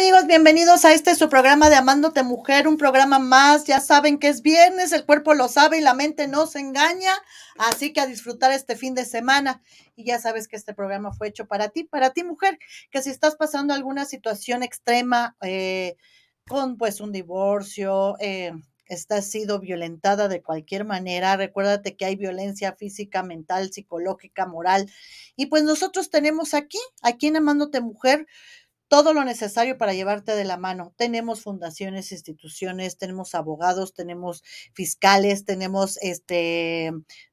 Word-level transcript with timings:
Amigos, 0.00 0.26
bienvenidos 0.26 0.86
a 0.86 0.94
este 0.94 1.14
su 1.14 1.28
programa 1.28 1.68
de 1.68 1.76
Amándote 1.76 2.22
Mujer, 2.22 2.66
un 2.66 2.78
programa 2.78 3.18
más. 3.18 3.64
Ya 3.64 3.80
saben 3.80 4.18
que 4.18 4.28
es 4.28 4.40
viernes, 4.40 4.92
el 4.92 5.04
cuerpo 5.04 5.34
lo 5.34 5.46
sabe 5.46 5.76
y 5.76 5.82
la 5.82 5.92
mente 5.92 6.26
no 6.26 6.46
se 6.46 6.58
engaña, 6.58 7.12
así 7.58 7.92
que 7.92 8.00
a 8.00 8.06
disfrutar 8.06 8.50
este 8.50 8.76
fin 8.76 8.94
de 8.94 9.04
semana. 9.04 9.62
Y 9.96 10.06
ya 10.06 10.18
sabes 10.18 10.48
que 10.48 10.56
este 10.56 10.72
programa 10.72 11.12
fue 11.12 11.28
hecho 11.28 11.46
para 11.46 11.68
ti, 11.68 11.84
para 11.84 12.14
ti 12.14 12.24
mujer, 12.24 12.58
que 12.90 13.02
si 13.02 13.10
estás 13.10 13.36
pasando 13.36 13.74
alguna 13.74 14.06
situación 14.06 14.62
extrema 14.62 15.36
eh, 15.42 15.96
con 16.48 16.78
pues 16.78 17.02
un 17.02 17.12
divorcio, 17.12 18.16
eh, 18.20 18.52
estás 18.90 19.30
sido 19.30 19.60
violentada 19.60 20.28
de 20.28 20.42
cualquier 20.42 20.84
manera, 20.84 21.36
recuérdate 21.36 21.94
que 21.94 22.06
hay 22.06 22.16
violencia 22.16 22.74
física, 22.74 23.22
mental, 23.22 23.70
psicológica, 23.70 24.46
moral. 24.46 24.90
Y 25.36 25.46
pues 25.46 25.62
nosotros 25.62 26.10
tenemos 26.10 26.54
aquí, 26.54 26.80
aquí 27.02 27.28
en 27.28 27.36
Amándote 27.36 27.80
Mujer, 27.80 28.26
todo 28.90 29.14
lo 29.14 29.24
necesario 29.24 29.78
para 29.78 29.94
llevarte 29.94 30.32
de 30.34 30.44
la 30.44 30.56
mano. 30.56 30.92
Tenemos 30.96 31.42
fundaciones, 31.42 32.10
instituciones, 32.10 32.98
tenemos 32.98 33.36
abogados, 33.36 33.94
tenemos 33.94 34.42
fiscales, 34.74 35.44
tenemos 35.44 35.96
este 36.02 36.90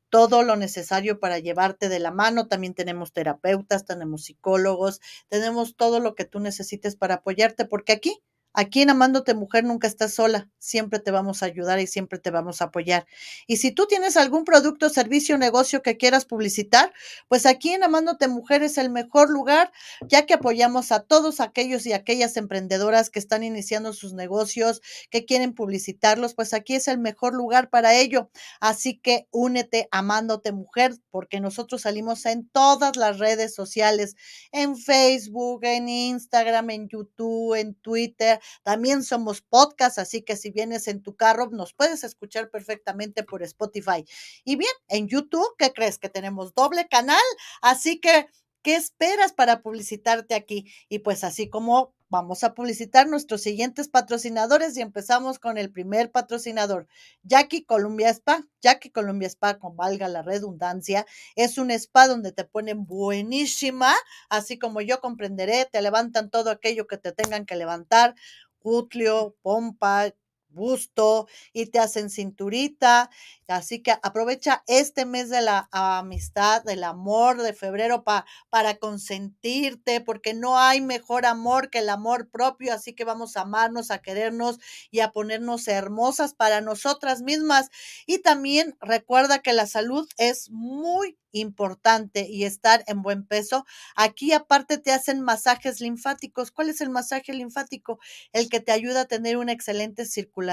todo 0.09 0.43
lo 0.43 0.55
necesario 0.55 1.19
para 1.19 1.39
llevarte 1.39 1.89
de 1.89 1.97
la 1.97 2.11
mano. 2.11 2.47
También 2.47 2.75
tenemos 2.75 3.11
terapeutas, 3.11 3.85
tenemos 3.85 4.25
psicólogos, 4.25 5.01
tenemos 5.29 5.75
todo 5.75 5.99
lo 5.99 6.13
que 6.13 6.25
tú 6.25 6.39
necesites 6.39 6.95
para 6.95 7.15
apoyarte, 7.15 7.65
porque 7.65 7.93
aquí 7.93 8.21
Aquí 8.53 8.81
en 8.81 8.89
Amándote 8.89 9.35
Mujer 9.35 9.63
nunca 9.63 9.87
estás 9.87 10.15
sola, 10.15 10.49
siempre 10.57 10.99
te 10.99 11.11
vamos 11.11 11.43
a 11.43 11.45
ayudar 11.45 11.79
y 11.79 11.85
siempre 11.85 12.17
te 12.17 12.31
vamos 12.31 12.61
a 12.61 12.65
apoyar. 12.65 13.05
Y 13.45 13.57
si 13.57 13.71
tú 13.71 13.85
tienes 13.85 14.17
algún 14.17 14.45
producto, 14.45 14.89
servicio 14.89 15.37
negocio 15.37 15.83
que 15.83 15.97
quieras 15.97 16.25
publicitar, 16.25 16.91
pues 17.27 17.45
aquí 17.45 17.73
en 17.73 17.83
Amándote 17.83 18.27
Mujer 18.27 18.63
es 18.63 18.79
el 18.79 18.89
mejor 18.89 19.29
lugar, 19.29 19.71
ya 20.07 20.25
que 20.25 20.33
apoyamos 20.33 20.91
a 20.91 21.01
todos 21.01 21.39
aquellos 21.39 21.85
y 21.85 21.93
aquellas 21.93 22.35
emprendedoras 22.35 23.11
que 23.11 23.19
están 23.19 23.43
iniciando 23.43 23.93
sus 23.93 24.13
negocios, 24.13 24.81
que 25.11 25.25
quieren 25.25 25.53
publicitarlos, 25.53 26.33
pues 26.33 26.53
aquí 26.53 26.75
es 26.75 26.87
el 26.87 26.97
mejor 26.97 27.35
lugar 27.35 27.69
para 27.69 27.93
ello. 27.93 28.31
Así 28.59 28.97
que 28.97 29.27
únete 29.31 29.87
a 29.91 29.99
Amándote 29.99 30.51
Mujer, 30.51 30.95
porque 31.11 31.39
nosotros 31.39 31.81
salimos 31.81 32.25
en 32.25 32.47
todas 32.49 32.95
las 32.95 33.19
redes 33.19 33.53
sociales, 33.53 34.15
en 34.51 34.77
Facebook, 34.77 35.63
en 35.63 35.89
Instagram, 35.89 36.69
en 36.71 36.87
YouTube, 36.87 37.53
en 37.53 37.75
Twitter 37.75 38.36
también 38.63 39.03
somos 39.03 39.41
podcast, 39.41 39.99
así 39.99 40.21
que 40.21 40.35
si 40.35 40.51
vienes 40.51 40.87
en 40.87 41.01
tu 41.01 41.15
carro, 41.15 41.49
nos 41.51 41.73
puedes 41.73 42.03
escuchar 42.03 42.49
perfectamente 42.49 43.23
por 43.23 43.43
Spotify. 43.43 44.05
Y 44.43 44.55
bien, 44.55 44.71
en 44.87 45.07
YouTube, 45.07 45.55
¿qué 45.57 45.73
crees? 45.73 45.97
Que 45.97 46.09
tenemos 46.09 46.53
doble 46.53 46.87
canal, 46.87 47.23
así 47.61 47.99
que 47.99 48.27
¿Qué 48.63 48.75
esperas 48.75 49.31
para 49.31 49.61
publicitarte 49.61 50.35
aquí? 50.35 50.69
Y 50.89 50.99
pues 50.99 51.23
así 51.23 51.49
como 51.49 51.93
vamos 52.09 52.43
a 52.43 52.53
publicitar 52.53 53.07
nuestros 53.07 53.41
siguientes 53.41 53.87
patrocinadores 53.87 54.77
y 54.77 54.81
empezamos 54.81 55.39
con 55.39 55.57
el 55.57 55.71
primer 55.71 56.11
patrocinador, 56.11 56.87
Jackie 57.23 57.65
Columbia 57.65 58.09
Spa. 58.09 58.45
Jackie 58.61 58.91
Columbia 58.91 59.27
Spa, 59.27 59.59
con 59.59 59.75
valga 59.75 60.07
la 60.07 60.21
redundancia, 60.21 61.05
es 61.35 61.57
un 61.57 61.71
spa 61.71 62.07
donde 62.07 62.31
te 62.31 62.43
ponen 62.43 62.85
buenísima, 62.85 63.93
así 64.29 64.57
como 64.57 64.81
yo 64.81 64.99
comprenderé, 64.99 65.65
te 65.71 65.81
levantan 65.81 66.29
todo 66.29 66.49
aquello 66.49 66.87
que 66.87 66.97
te 66.97 67.11
tengan 67.11 67.45
que 67.45 67.55
levantar, 67.55 68.15
cutlio, 68.59 69.35
pompa, 69.41 70.13
busto 70.57 71.27
y 71.53 71.67
te 71.67 71.79
hacen 71.79 72.09
cinturita. 72.09 73.09
Así 73.47 73.81
que 73.81 73.91
aprovecha 74.03 74.63
este 74.67 75.05
mes 75.05 75.29
de 75.29 75.41
la 75.41 75.69
amistad, 75.71 76.63
del 76.63 76.83
amor 76.83 77.41
de 77.41 77.53
febrero 77.53 78.03
para 78.49 78.75
consentirte, 78.77 80.01
porque 80.01 80.33
no 80.33 80.57
hay 80.59 80.81
mejor 80.81 81.25
amor 81.25 81.69
que 81.69 81.79
el 81.79 81.89
amor 81.89 82.29
propio. 82.29 82.73
Así 82.73 82.93
que 82.93 83.05
vamos 83.05 83.37
a 83.37 83.41
amarnos, 83.41 83.89
a 83.91 83.99
querernos 83.99 84.59
y 84.91 84.99
a 84.99 85.11
ponernos 85.11 85.67
hermosas 85.69 86.33
para 86.33 86.59
nosotras 86.59 87.21
mismas. 87.21 87.69
Y 88.05 88.19
también 88.19 88.75
recuerda 88.81 89.39
que 89.39 89.53
la 89.53 89.67
salud 89.67 90.07
es 90.17 90.49
muy 90.49 91.17
importante 91.31 92.27
y 92.29 92.45
estar 92.45 92.83
en 92.87 93.01
buen 93.01 93.25
peso. 93.25 93.65
Aquí 93.95 94.33
aparte 94.33 94.77
te 94.77 94.91
hacen 94.91 95.21
masajes 95.21 95.79
linfáticos. 95.81 96.51
¿Cuál 96.51 96.69
es 96.69 96.81
el 96.81 96.89
masaje 96.89 97.31
linfático? 97.33 97.99
El 98.33 98.49
que 98.49 98.59
te 98.59 98.71
ayuda 98.71 99.01
a 99.01 99.05
tener 99.05 99.37
una 99.37 99.51
excelente 99.51 100.05
circulación 100.05 100.46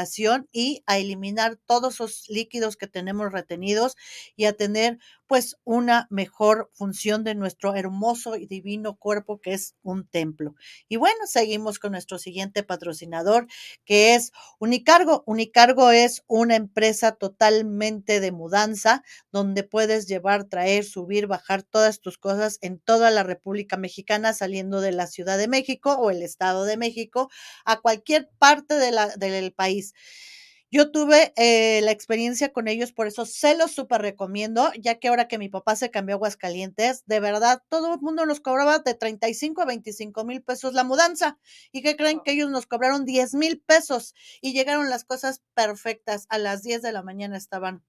y 0.52 0.82
a 0.86 0.98
eliminar 0.98 1.58
todos 1.66 1.94
esos 1.94 2.24
líquidos 2.28 2.76
que 2.76 2.86
tenemos 2.86 3.32
retenidos 3.32 3.96
y 4.36 4.46
a 4.46 4.52
tener 4.54 4.98
pues 5.26 5.56
una 5.64 6.06
mejor 6.10 6.70
función 6.74 7.24
de 7.24 7.34
nuestro 7.34 7.74
hermoso 7.74 8.36
y 8.36 8.46
divino 8.46 8.96
cuerpo 8.96 9.40
que 9.40 9.54
es 9.54 9.74
un 9.82 10.06
templo. 10.06 10.54
Y 10.88 10.96
bueno, 10.96 11.26
seguimos 11.26 11.78
con 11.78 11.92
nuestro 11.92 12.18
siguiente 12.18 12.62
patrocinador 12.62 13.46
que 13.84 14.14
es 14.14 14.32
Unicargo. 14.58 15.24
Unicargo 15.26 15.90
es 15.90 16.22
una 16.26 16.56
empresa 16.56 17.12
totalmente 17.12 18.20
de 18.20 18.32
mudanza 18.32 19.02
donde 19.32 19.62
puedes 19.62 20.06
llevar, 20.06 20.44
traer, 20.44 20.84
subir, 20.84 21.26
bajar 21.26 21.62
todas 21.62 22.00
tus 22.00 22.18
cosas 22.18 22.58
en 22.60 22.78
toda 22.78 23.10
la 23.10 23.22
República 23.22 23.76
Mexicana 23.76 24.32
saliendo 24.32 24.80
de 24.80 24.92
la 24.92 25.06
Ciudad 25.06 25.38
de 25.38 25.48
México 25.48 25.94
o 25.94 26.10
el 26.10 26.22
Estado 26.22 26.64
de 26.64 26.76
México 26.76 27.30
a 27.64 27.80
cualquier 27.80 28.30
parte 28.38 28.74
de 28.74 28.92
la, 28.92 29.08
del 29.16 29.52
país. 29.52 29.83
Yo 30.70 30.90
tuve 30.90 31.32
eh, 31.36 31.82
la 31.82 31.92
experiencia 31.92 32.52
con 32.52 32.66
ellos, 32.66 32.92
por 32.92 33.06
eso 33.06 33.26
se 33.26 33.56
los 33.56 33.70
súper 33.70 34.02
recomiendo, 34.02 34.72
ya 34.80 34.96
que 34.96 35.06
ahora 35.06 35.28
que 35.28 35.38
mi 35.38 35.48
papá 35.48 35.76
se 35.76 35.90
cambió 35.90 36.14
a 36.14 36.16
Aguascalientes, 36.16 37.04
de 37.06 37.20
verdad, 37.20 37.62
todo 37.68 37.94
el 37.94 38.00
mundo 38.00 38.26
nos 38.26 38.40
cobraba 38.40 38.80
de 38.80 38.94
35 38.94 39.62
a 39.62 39.66
25 39.66 40.24
mil 40.24 40.42
pesos 40.42 40.74
la 40.74 40.82
mudanza. 40.82 41.38
¿Y 41.70 41.82
qué 41.82 41.96
creen 41.96 42.20
que 42.24 42.32
ellos 42.32 42.50
nos 42.50 42.66
cobraron 42.66 43.04
10 43.04 43.34
mil 43.34 43.60
pesos? 43.60 44.14
Y 44.40 44.52
llegaron 44.52 44.90
las 44.90 45.04
cosas 45.04 45.42
perfectas. 45.54 46.26
A 46.28 46.38
las 46.38 46.62
10 46.62 46.82
de 46.82 46.90
la 46.90 47.04
mañana 47.04 47.36
estaban 47.36 47.84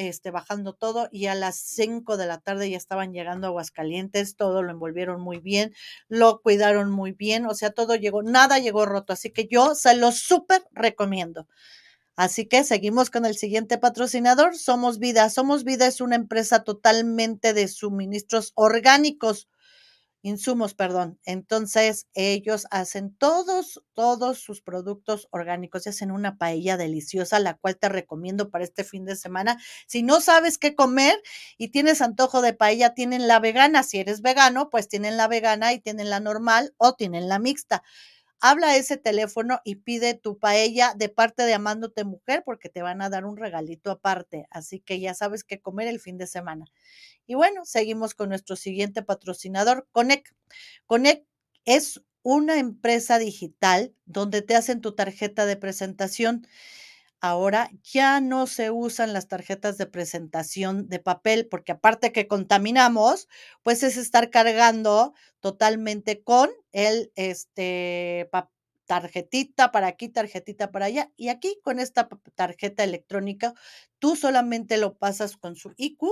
este, 0.00 0.30
bajando 0.30 0.72
todo 0.72 1.08
y 1.12 1.26
a 1.26 1.34
las 1.34 1.56
5 1.56 2.16
de 2.16 2.26
la 2.26 2.38
tarde 2.38 2.70
ya 2.70 2.78
estaban 2.78 3.12
llegando 3.12 3.46
a 3.46 3.50
Aguascalientes, 3.50 4.34
todo 4.34 4.62
lo 4.62 4.70
envolvieron 4.70 5.20
muy 5.20 5.40
bien, 5.40 5.74
lo 6.08 6.40
cuidaron 6.40 6.90
muy 6.90 7.12
bien, 7.12 7.44
o 7.44 7.54
sea, 7.54 7.70
todo 7.70 7.96
llegó, 7.96 8.22
nada 8.22 8.58
llegó 8.58 8.86
roto, 8.86 9.12
así 9.12 9.30
que 9.30 9.46
yo 9.46 9.74
se 9.74 9.94
lo 9.94 10.10
súper 10.12 10.62
recomiendo. 10.72 11.46
Así 12.16 12.46
que 12.46 12.64
seguimos 12.64 13.10
con 13.10 13.26
el 13.26 13.36
siguiente 13.36 13.78
patrocinador, 13.78 14.56
Somos 14.56 14.98
Vida. 14.98 15.30
Somos 15.30 15.64
Vida 15.64 15.86
es 15.86 16.00
una 16.00 16.16
empresa 16.16 16.64
totalmente 16.64 17.54
de 17.54 17.68
suministros 17.68 18.52
orgánicos, 18.56 19.48
insumos, 20.22 20.74
perdón. 20.74 21.18
Entonces, 21.24 22.06
ellos 22.14 22.66
hacen 22.70 23.14
todos, 23.16 23.82
todos 23.94 24.38
sus 24.38 24.60
productos 24.62 25.28
orgánicos 25.30 25.86
y 25.86 25.90
hacen 25.90 26.10
una 26.10 26.36
paella 26.38 26.76
deliciosa, 26.76 27.38
la 27.40 27.54
cual 27.56 27.76
te 27.78 27.88
recomiendo 27.88 28.50
para 28.50 28.64
este 28.64 28.84
fin 28.84 29.04
de 29.04 29.16
semana. 29.16 29.58
Si 29.86 30.02
no 30.02 30.20
sabes 30.20 30.58
qué 30.58 30.74
comer 30.74 31.20
y 31.58 31.68
tienes 31.68 32.00
antojo 32.02 32.42
de 32.42 32.52
paella, 32.54 32.94
tienen 32.94 33.28
la 33.28 33.40
vegana. 33.40 33.82
Si 33.82 33.98
eres 33.98 34.22
vegano, 34.22 34.70
pues 34.70 34.88
tienen 34.88 35.16
la 35.16 35.28
vegana 35.28 35.72
y 35.72 35.80
tienen 35.80 36.10
la 36.10 36.20
normal 36.20 36.74
o 36.78 36.94
tienen 36.94 37.28
la 37.28 37.38
mixta 37.38 37.82
habla 38.40 38.68
a 38.70 38.76
ese 38.76 38.96
teléfono 38.96 39.60
y 39.64 39.76
pide 39.76 40.14
tu 40.14 40.38
paella 40.38 40.94
de 40.96 41.08
parte 41.08 41.42
de 41.44 41.54
Amándote 41.54 42.04
Mujer 42.04 42.42
porque 42.44 42.68
te 42.68 42.82
van 42.82 43.02
a 43.02 43.10
dar 43.10 43.24
un 43.26 43.36
regalito 43.36 43.90
aparte. 43.90 44.46
Así 44.50 44.80
que 44.80 45.00
ya 45.00 45.14
sabes 45.14 45.44
qué 45.44 45.60
comer 45.60 45.88
el 45.88 46.00
fin 46.00 46.18
de 46.18 46.26
semana. 46.26 46.66
Y 47.26 47.34
bueno, 47.34 47.64
seguimos 47.64 48.14
con 48.14 48.28
nuestro 48.30 48.56
siguiente 48.56 49.02
patrocinador, 49.02 49.86
Conec. 49.92 50.34
Conec 50.86 51.24
es 51.64 52.02
una 52.22 52.58
empresa 52.58 53.18
digital 53.18 53.94
donde 54.06 54.42
te 54.42 54.56
hacen 54.56 54.80
tu 54.80 54.94
tarjeta 54.94 55.46
de 55.46 55.56
presentación. 55.56 56.46
Ahora 57.22 57.70
ya 57.82 58.20
no 58.20 58.46
se 58.46 58.70
usan 58.70 59.12
las 59.12 59.28
tarjetas 59.28 59.76
de 59.76 59.86
presentación 59.86 60.88
de 60.88 61.00
papel 61.00 61.46
porque 61.48 61.72
aparte 61.72 62.12
que 62.12 62.26
contaminamos, 62.26 63.28
pues 63.62 63.82
es 63.82 63.98
estar 63.98 64.30
cargando 64.30 65.12
totalmente 65.40 66.22
con 66.22 66.48
el 66.72 67.12
este 67.16 68.30
tarjetita 68.86 69.70
para 69.70 69.86
aquí, 69.88 70.08
tarjetita 70.08 70.72
para 70.72 70.86
allá. 70.86 71.12
Y 71.16 71.28
aquí 71.28 71.60
con 71.62 71.78
esta 71.78 72.08
tarjeta 72.34 72.82
electrónica, 72.84 73.54
tú 74.00 74.16
solamente 74.16 74.78
lo 74.78 74.96
pasas 74.96 75.36
con 75.36 75.54
su 75.54 75.72
IQ 75.76 76.02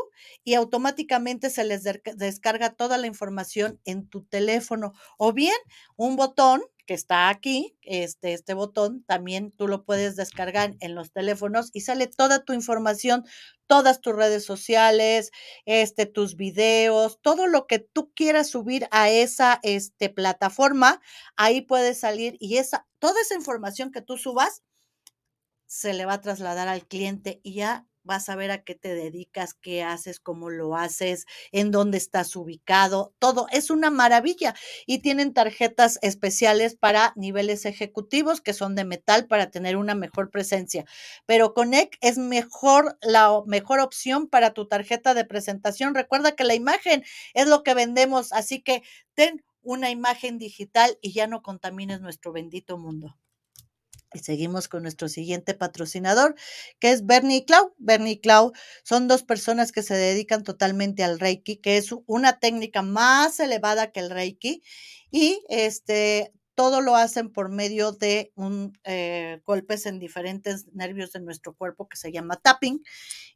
y 0.45 0.55
automáticamente 0.55 1.51
se 1.51 1.65
les 1.65 1.83
descarga 1.85 2.75
toda 2.75 2.99
la 2.99 3.09
información 3.09 3.81
en 3.85 4.09
tu 4.09 4.23
teléfono. 4.25 4.93
O 5.19 5.33
bien 5.33 5.57
un 5.97 6.15
botón 6.17 6.63
que 6.87 6.95
está 6.95 7.29
aquí, 7.29 7.77
este, 7.83 8.33
este 8.33 8.55
botón, 8.55 9.05
también 9.05 9.53
tú 9.53 9.69
lo 9.69 9.85
puedes 9.85 10.17
descargar 10.17 10.75
en 10.81 10.95
los 10.95 11.13
teléfonos 11.13 11.69
y 11.75 11.83
sale 11.83 12.07
toda 12.07 12.45
tu 12.45 12.55
información, 12.55 13.27
todas 13.67 14.01
tus 14.01 14.17
redes 14.17 14.47
sociales, 14.47 15.31
este, 15.67 16.07
tus 16.07 16.35
videos, 16.35 17.19
todo 17.21 17.47
lo 17.47 17.67
que 17.67 17.79
tú 17.79 18.11
quieras 18.15 18.49
subir 18.49 18.89
a 18.91 19.11
esa 19.11 19.61
este, 19.63 20.09
plataforma, 20.09 21.03
ahí 21.37 21.61
puede 21.61 21.93
salir 21.95 22.39
y 22.41 22.57
esa, 22.57 22.87
toda 22.99 23.21
esa 23.21 23.35
información 23.35 23.93
que 23.93 24.01
tú 24.01 24.17
subas 24.17 24.63
se 25.69 25.93
le 25.93 26.07
va 26.07 26.15
a 26.15 26.21
trasladar 26.21 26.67
al 26.67 26.87
cliente 26.87 27.41
y 27.45 27.55
ya 27.55 27.87
vas 28.09 28.31
a 28.31 28.37
ver 28.37 28.51
a 28.51 28.65
qué 28.65 28.75
te 28.75 28.95
dedicas, 28.95 29.53
qué 29.53 29.83
haces, 29.83 30.19
cómo 30.19 30.49
lo 30.49 30.75
haces, 30.75 31.27
en 31.53 31.71
dónde 31.71 31.99
estás 31.99 32.35
ubicado, 32.37 33.15
todo. 33.19 33.47
Es 33.53 33.69
una 33.69 33.91
maravilla. 33.91 34.55
Y 34.87 35.01
tienen 35.01 35.35
tarjetas 35.35 35.99
especiales 36.01 36.75
para 36.75 37.13
niveles 37.17 37.67
ejecutivos 37.67 38.41
que 38.41 38.55
son 38.55 38.75
de 38.75 38.87
metal 38.87 39.27
para 39.27 39.51
tener 39.51 39.77
una 39.77 39.95
mejor 39.95 40.31
presencia. 40.31 40.87
Pero 41.27 41.53
Connect 41.53 41.97
es 42.01 42.17
mejor, 42.17 42.97
la 43.03 43.43
mejor 43.47 43.81
opción 43.81 44.27
para 44.27 44.55
tu 44.55 44.67
tarjeta 44.67 45.13
de 45.13 45.27
presentación. 45.27 45.95
Recuerda 45.95 46.35
que 46.35 46.45
la 46.45 46.55
imagen 46.55 47.05
es 47.35 47.47
lo 47.47 47.63
que 47.63 47.75
vendemos, 47.75 48.33
así 48.33 48.63
que 48.63 48.83
ten 49.13 49.45
una 49.61 49.91
imagen 49.91 50.39
digital 50.39 50.97
y 51.03 51.13
ya 51.13 51.27
no 51.27 51.43
contamines 51.43 52.01
nuestro 52.01 52.33
bendito 52.33 52.79
mundo. 52.79 53.19
Y 54.13 54.21
seguimos 54.21 54.69
con 54.69 54.83
nuestro 54.83 55.09
siguiente 55.09 55.55
patrocinador, 55.55 56.35
que 56.79 56.91
es 56.93 57.05
Bernie 57.05 57.45
Clau. 57.45 57.75
Bernie 57.79 58.21
Clau 58.21 58.53
son 58.83 59.07
dos 59.09 59.23
personas 59.23 59.71
que 59.73 59.83
se 59.83 59.95
dedican 59.95 60.45
totalmente 60.45 61.05
al 61.05 61.21
Reiki, 61.21 61.57
que 61.57 61.77
es 61.77 61.91
una 62.07 62.39
técnica 62.41 62.83
más 62.83 63.39
elevada 63.41 63.93
que 63.93 64.01
el 64.01 64.11
Reiki. 64.11 64.63
Y 65.11 65.45
este, 65.49 66.33
todo 66.55 66.81
lo 66.81 66.97
hacen 66.97 67.31
por 67.31 67.51
medio 67.51 67.93
de 67.93 68.33
un, 68.35 68.79
eh, 68.85 69.41
golpes 69.45 69.87
en 69.87 69.99
diferentes 69.99 70.67
nervios 70.73 71.13
de 71.13 71.21
nuestro 71.21 71.55
cuerpo 71.55 71.89
que 71.89 71.97
se 71.97 72.11
llama 72.11 72.37
tapping. 72.37 72.83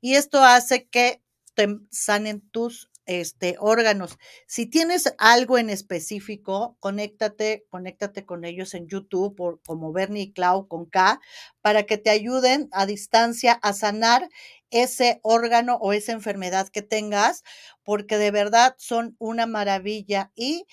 Y 0.00 0.14
esto 0.14 0.42
hace 0.42 0.88
que 0.88 1.22
te 1.54 1.69
sanen 1.90 2.40
tus 2.50 2.90
este, 3.06 3.56
órganos. 3.58 4.19
Si 4.46 4.66
tienes 4.66 5.14
algo 5.19 5.58
en 5.58 5.70
específico, 5.70 6.76
conéctate, 6.81 7.64
conéctate 7.69 8.25
con 8.25 8.44
ellos 8.44 8.75
en 8.75 8.88
YouTube 8.88 9.34
por, 9.34 9.60
como 9.66 9.93
Bernie 9.93 10.32
Clau 10.32 10.69
con 10.69 10.87
K 10.87 11.20
para 11.60 11.84
que 11.84 11.99
te 11.99 12.10
ayuden 12.10 12.69
a 12.72 12.87
distancia 12.87 13.52
a 13.52 13.72
sanar 13.72 14.28
ese 14.70 15.20
órgano 15.22 15.76
o 15.81 15.93
esa 15.93 16.12
enfermedad 16.12 16.69
que 16.69 16.82
tengas, 16.82 17.43
porque 17.84 18.16
de 18.16 18.31
verdad 18.31 18.75
son 18.78 19.16
una 19.19 19.46
maravilla 19.46 20.32
y 20.34 20.66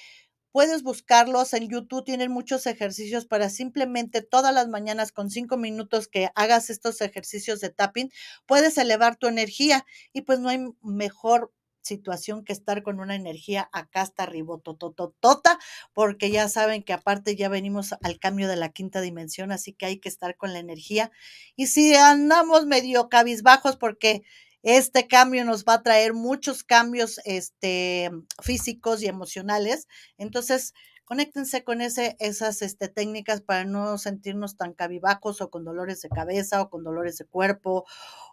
Puedes 0.51 0.81
buscarlos 0.81 1.53
en 1.53 1.69
YouTube, 1.69 2.03
tienen 2.03 2.31
muchos 2.31 2.65
ejercicios 2.65 3.27
para 3.27 3.49
simplemente 3.49 4.23
todas 4.23 4.51
las 4.53 4.67
mañanas 4.67 5.11
con 5.11 5.29
cinco 5.29 5.57
minutos 5.57 6.07
que 6.07 6.29
hagas 6.33 6.71
estos 6.71 7.01
ejercicios 7.01 7.59
de 7.59 7.69
tapping, 7.69 8.11
puedes 8.47 8.77
elevar 8.79 9.15
tu 9.15 9.27
energía 9.27 9.85
y 10.11 10.21
pues 10.21 10.39
no 10.39 10.49
hay 10.49 10.59
mejor 10.81 11.53
situación 11.81 12.43
que 12.43 12.53
estar 12.53 12.83
con 12.83 12.99
una 12.99 13.15
energía 13.15 13.69
acá 13.71 14.01
hasta 14.01 14.25
ribotototota, 14.25 15.59
porque 15.93 16.31
ya 16.31 16.49
saben 16.49 16.83
que 16.83 16.93
aparte 16.93 17.35
ya 17.35 17.49
venimos 17.49 17.93
al 18.01 18.19
cambio 18.19 18.47
de 18.47 18.55
la 18.55 18.69
quinta 18.69 19.01
dimensión, 19.01 19.51
así 19.51 19.73
que 19.73 19.85
hay 19.85 19.99
que 19.99 20.09
estar 20.09 20.37
con 20.37 20.53
la 20.53 20.59
energía. 20.59 21.11
Y 21.55 21.67
si 21.67 21.95
andamos 21.95 22.65
medio 22.65 23.09
cabizbajos, 23.09 23.77
porque 23.77 24.23
este 24.61 25.07
cambio 25.07 25.45
nos 25.45 25.63
va 25.63 25.75
a 25.75 25.83
traer 25.83 26.13
muchos 26.13 26.63
cambios 26.63 27.19
este, 27.25 28.11
físicos 28.41 29.01
y 29.01 29.07
emocionales, 29.07 29.87
entonces 30.17 30.73
conéctense 31.05 31.63
con 31.63 31.81
ese, 31.81 32.15
esas 32.19 32.61
este, 32.61 32.87
técnicas 32.87 33.41
para 33.41 33.65
no 33.65 33.97
sentirnos 33.97 34.57
tan 34.57 34.73
cabibajos 34.73 35.41
o 35.41 35.49
con 35.49 35.65
dolores 35.65 36.01
de 36.01 36.09
cabeza 36.09 36.61
o 36.61 36.69
con 36.69 36.83
dolores 36.83 37.17
de 37.17 37.25
cuerpo 37.25 37.85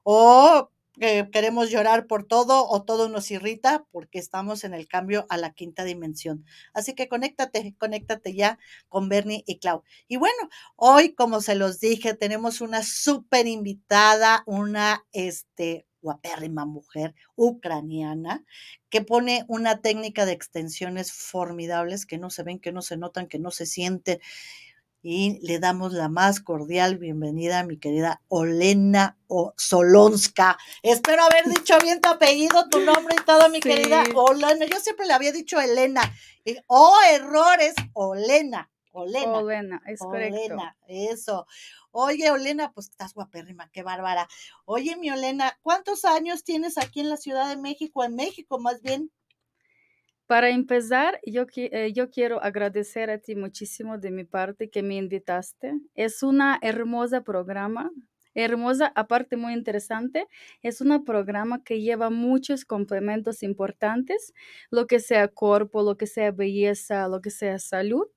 o 0.04 0.70
queremos 0.98 1.70
llorar 1.70 2.06
por 2.06 2.24
todo 2.24 2.68
o 2.68 2.82
todo 2.82 3.08
nos 3.08 3.30
irrita 3.30 3.84
porque 3.90 4.18
estamos 4.18 4.64
en 4.64 4.74
el 4.74 4.88
cambio 4.88 5.26
a 5.28 5.36
la 5.36 5.52
quinta 5.52 5.84
dimensión. 5.84 6.44
Así 6.72 6.94
que 6.94 7.08
conéctate, 7.08 7.74
conéctate 7.78 8.34
ya 8.34 8.58
con 8.88 9.08
Bernie 9.08 9.44
y 9.46 9.58
Clau. 9.58 9.82
Y 10.08 10.16
bueno, 10.16 10.48
hoy, 10.76 11.14
como 11.14 11.40
se 11.40 11.54
los 11.54 11.80
dije, 11.80 12.14
tenemos 12.14 12.60
una 12.60 12.82
súper 12.82 13.46
invitada, 13.46 14.42
una 14.46 15.04
este, 15.12 15.86
guapérrima 16.00 16.64
mujer 16.64 17.14
ucraniana 17.34 18.44
que 18.90 19.02
pone 19.02 19.44
una 19.48 19.80
técnica 19.80 20.24
de 20.24 20.32
extensiones 20.32 21.12
formidables 21.12 22.06
que 22.06 22.16
no 22.16 22.30
se 22.30 22.44
ven, 22.44 22.60
que 22.60 22.72
no 22.72 22.80
se 22.80 22.96
notan, 22.96 23.26
que 23.26 23.38
no 23.38 23.50
se 23.50 23.66
sienten 23.66 24.20
y 25.08 25.38
le 25.46 25.60
damos 25.60 25.92
la 25.92 26.08
más 26.08 26.40
cordial 26.40 26.98
bienvenida 26.98 27.60
a 27.60 27.64
mi 27.64 27.78
querida 27.78 28.22
Olena 28.26 29.16
Solonska. 29.56 30.58
Espero 30.82 31.22
haber 31.22 31.44
dicho 31.54 31.78
bien 31.80 32.00
tu 32.00 32.08
apellido, 32.08 32.68
tu 32.68 32.80
nombre 32.80 33.14
y 33.16 33.24
todo, 33.24 33.48
mi 33.48 33.60
querida 33.60 34.02
Olena. 34.16 34.66
Yo 34.66 34.80
siempre 34.80 35.06
le 35.06 35.12
había 35.12 35.30
dicho 35.30 35.60
Elena. 35.60 36.02
oh, 36.66 36.96
errores, 37.08 37.76
Olena. 37.92 38.68
Olena. 38.90 39.38
Olena, 39.38 39.82
es 39.86 40.00
correcto. 40.00 40.38
Olena, 40.38 40.76
eso. 40.88 41.46
Oye, 41.92 42.28
Olena, 42.32 42.72
pues 42.72 42.88
estás 42.88 43.14
guapérrima, 43.14 43.70
qué 43.70 43.84
bárbara. 43.84 44.26
Oye, 44.64 44.96
mi 44.96 45.10
Olena, 45.10 45.56
¿cuántos 45.62 46.04
años 46.04 46.42
tienes 46.42 46.78
aquí 46.78 46.98
en 46.98 47.10
la 47.10 47.16
Ciudad 47.16 47.48
de 47.48 47.56
México, 47.56 48.02
en 48.02 48.16
México 48.16 48.58
más 48.58 48.82
bien? 48.82 49.12
Para 50.26 50.50
empezar, 50.50 51.20
yo, 51.24 51.46
eh, 51.56 51.92
yo 51.94 52.10
quiero 52.10 52.42
agradecer 52.42 53.10
a 53.10 53.18
ti 53.18 53.36
muchísimo 53.36 53.96
de 53.98 54.10
mi 54.10 54.24
parte 54.24 54.70
que 54.70 54.82
me 54.82 54.96
invitaste. 54.96 55.74
Es 55.94 56.22
una 56.24 56.58
hermosa 56.62 57.22
programa, 57.22 57.92
hermosa, 58.34 58.92
aparte 58.96 59.36
muy 59.36 59.52
interesante. 59.52 60.26
Es 60.62 60.80
un 60.80 61.04
programa 61.04 61.62
que 61.62 61.80
lleva 61.80 62.10
muchos 62.10 62.64
complementos 62.64 63.42
importantes, 63.44 64.32
lo 64.70 64.86
que 64.88 64.98
sea 64.98 65.28
cuerpo, 65.28 65.82
lo 65.82 65.96
que 65.96 66.06
sea 66.08 66.32
belleza, 66.32 67.06
lo 67.08 67.20
que 67.20 67.30
sea 67.30 67.58
salud. 67.60 68.08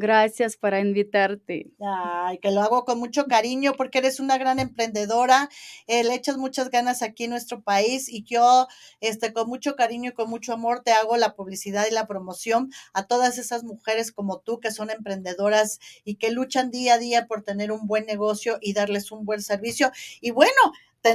Gracias 0.00 0.56
para 0.56 0.78
invitarte. 0.78 1.72
Ay, 1.80 2.38
que 2.38 2.52
lo 2.52 2.60
hago 2.60 2.84
con 2.84 3.00
mucho 3.00 3.26
cariño 3.26 3.72
porque 3.76 3.98
eres 3.98 4.20
una 4.20 4.38
gran 4.38 4.60
emprendedora, 4.60 5.48
eh, 5.88 6.04
le 6.04 6.14
echas 6.14 6.36
muchas 6.36 6.70
ganas 6.70 7.02
aquí 7.02 7.24
en 7.24 7.30
nuestro 7.30 7.62
país 7.62 8.08
y 8.08 8.22
yo, 8.22 8.68
este, 9.00 9.32
con 9.32 9.48
mucho 9.48 9.74
cariño 9.74 10.10
y 10.10 10.14
con 10.14 10.30
mucho 10.30 10.52
amor 10.52 10.84
te 10.84 10.92
hago 10.92 11.16
la 11.16 11.34
publicidad 11.34 11.84
y 11.90 11.92
la 11.92 12.06
promoción 12.06 12.70
a 12.92 13.08
todas 13.08 13.38
esas 13.38 13.64
mujeres 13.64 14.12
como 14.12 14.38
tú 14.38 14.60
que 14.60 14.70
son 14.70 14.90
emprendedoras 14.90 15.80
y 16.04 16.14
que 16.14 16.30
luchan 16.30 16.70
día 16.70 16.94
a 16.94 16.98
día 16.98 17.26
por 17.26 17.42
tener 17.42 17.72
un 17.72 17.88
buen 17.88 18.06
negocio 18.06 18.58
y 18.60 18.74
darles 18.74 19.10
un 19.10 19.24
buen 19.24 19.42
servicio. 19.42 19.90
Y 20.20 20.30
bueno, 20.30 20.54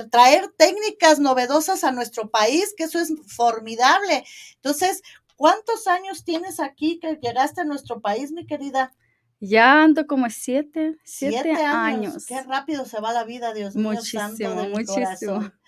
traer 0.09 0.50
técnicas 0.57 1.19
novedosas 1.19 1.83
a 1.83 1.91
nuestro 1.91 2.30
país, 2.30 2.74
que 2.75 2.85
eso 2.85 3.00
es 3.00 3.13
formidable. 3.27 4.25
Entonces, 4.56 5.02
¿Cuántos 5.35 5.87
años 5.87 6.23
tienes 6.23 6.59
aquí 6.59 6.99
que 6.99 7.19
llegaste 7.21 7.61
a 7.61 7.66
nuestro 7.66 8.02
país, 8.02 8.31
mi 8.31 8.45
querida? 8.45 8.94
Ya 9.40 9.83
ando 9.83 10.07
como 10.07 10.30
siete, 10.30 10.95
siete, 11.04 11.52
años. 11.52 12.25
Qué 12.25 12.42
rápido 12.44 12.85
se 12.85 13.02
va 13.02 13.11
la 13.11 13.25
vida, 13.25 13.54
Dios 13.54 13.75
mío. 13.75 13.90
Muchísimo, 13.92 14.56
muchísimo. 14.69 15.52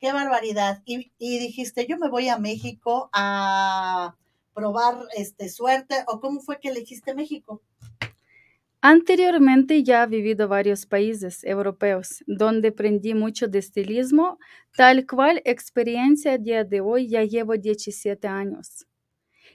Qué 0.00 0.12
barbaridad. 0.12 0.82
Y, 0.84 1.12
y, 1.16 1.38
dijiste, 1.38 1.86
yo 1.86 1.96
me 1.96 2.08
voy 2.08 2.28
a 2.28 2.38
México 2.38 3.08
a 3.12 4.16
probar 4.52 4.96
este 5.14 5.48
suerte, 5.48 6.02
o 6.08 6.18
cómo 6.18 6.40
fue 6.40 6.58
que 6.58 6.70
elegiste 6.70 7.14
México? 7.14 7.62
Anteriormente 8.82 9.82
ya 9.82 10.04
he 10.04 10.06
vivido 10.06 10.46
varios 10.46 10.86
países 10.86 11.42
europeos 11.42 12.22
donde 12.28 12.68
aprendí 12.68 13.12
mucho 13.12 13.48
de 13.48 13.58
estilismo, 13.58 14.38
tal 14.76 15.04
cual 15.04 15.42
experiencia 15.44 16.32
a 16.34 16.38
día 16.38 16.62
de 16.64 16.80
hoy 16.80 17.08
ya 17.08 17.24
llevo 17.24 17.56
17 17.56 18.28
años. 18.28 18.86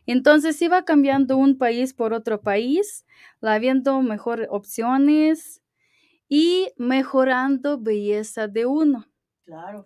Entonces 0.07 0.61
iba 0.61 0.85
cambiando 0.85 1.37
un 1.37 1.57
país 1.57 1.93
por 1.93 2.13
otro 2.13 2.41
país, 2.41 3.05
la 3.41 3.59
viendo 3.59 4.01
mejores 4.01 4.47
opciones 4.51 5.61
y 6.29 6.69
mejorando 6.77 7.79
belleza 7.79 8.47
de 8.47 8.65
uno. 8.65 9.05
Claro. 9.45 9.85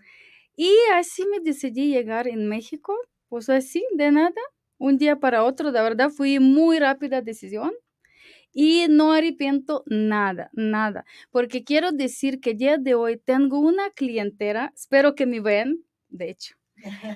Y 0.56 0.72
así 0.96 1.26
me 1.28 1.40
decidí 1.42 1.90
llegar 1.92 2.28
en 2.28 2.48
México, 2.50 2.96
pues 3.30 3.50
así, 3.50 3.86
de 3.96 4.12
nada, 4.12 4.42
un 4.80 4.98
día 4.98 5.18
para 5.20 5.44
otro, 5.44 5.72
de 5.72 5.82
verdad 5.82 6.10
fui 6.10 6.40
muy 6.40 6.80
rápida 6.80 7.22
decisión 7.22 7.72
y 8.60 8.88
no 8.90 9.14
arrepiento 9.14 9.84
nada, 9.86 10.50
nada, 10.52 11.06
porque 11.30 11.64
quiero 11.64 11.92
decir 11.92 12.40
que 12.40 12.56
día 12.56 12.80
de 12.80 12.96
hoy 12.96 13.18
tengo 13.18 13.60
una 13.60 13.92
clientera, 13.92 14.74
espero 14.76 15.14
que 15.14 15.28
me 15.28 15.42
vean, 15.42 15.84
de 16.10 16.32
hecho, 16.32 16.56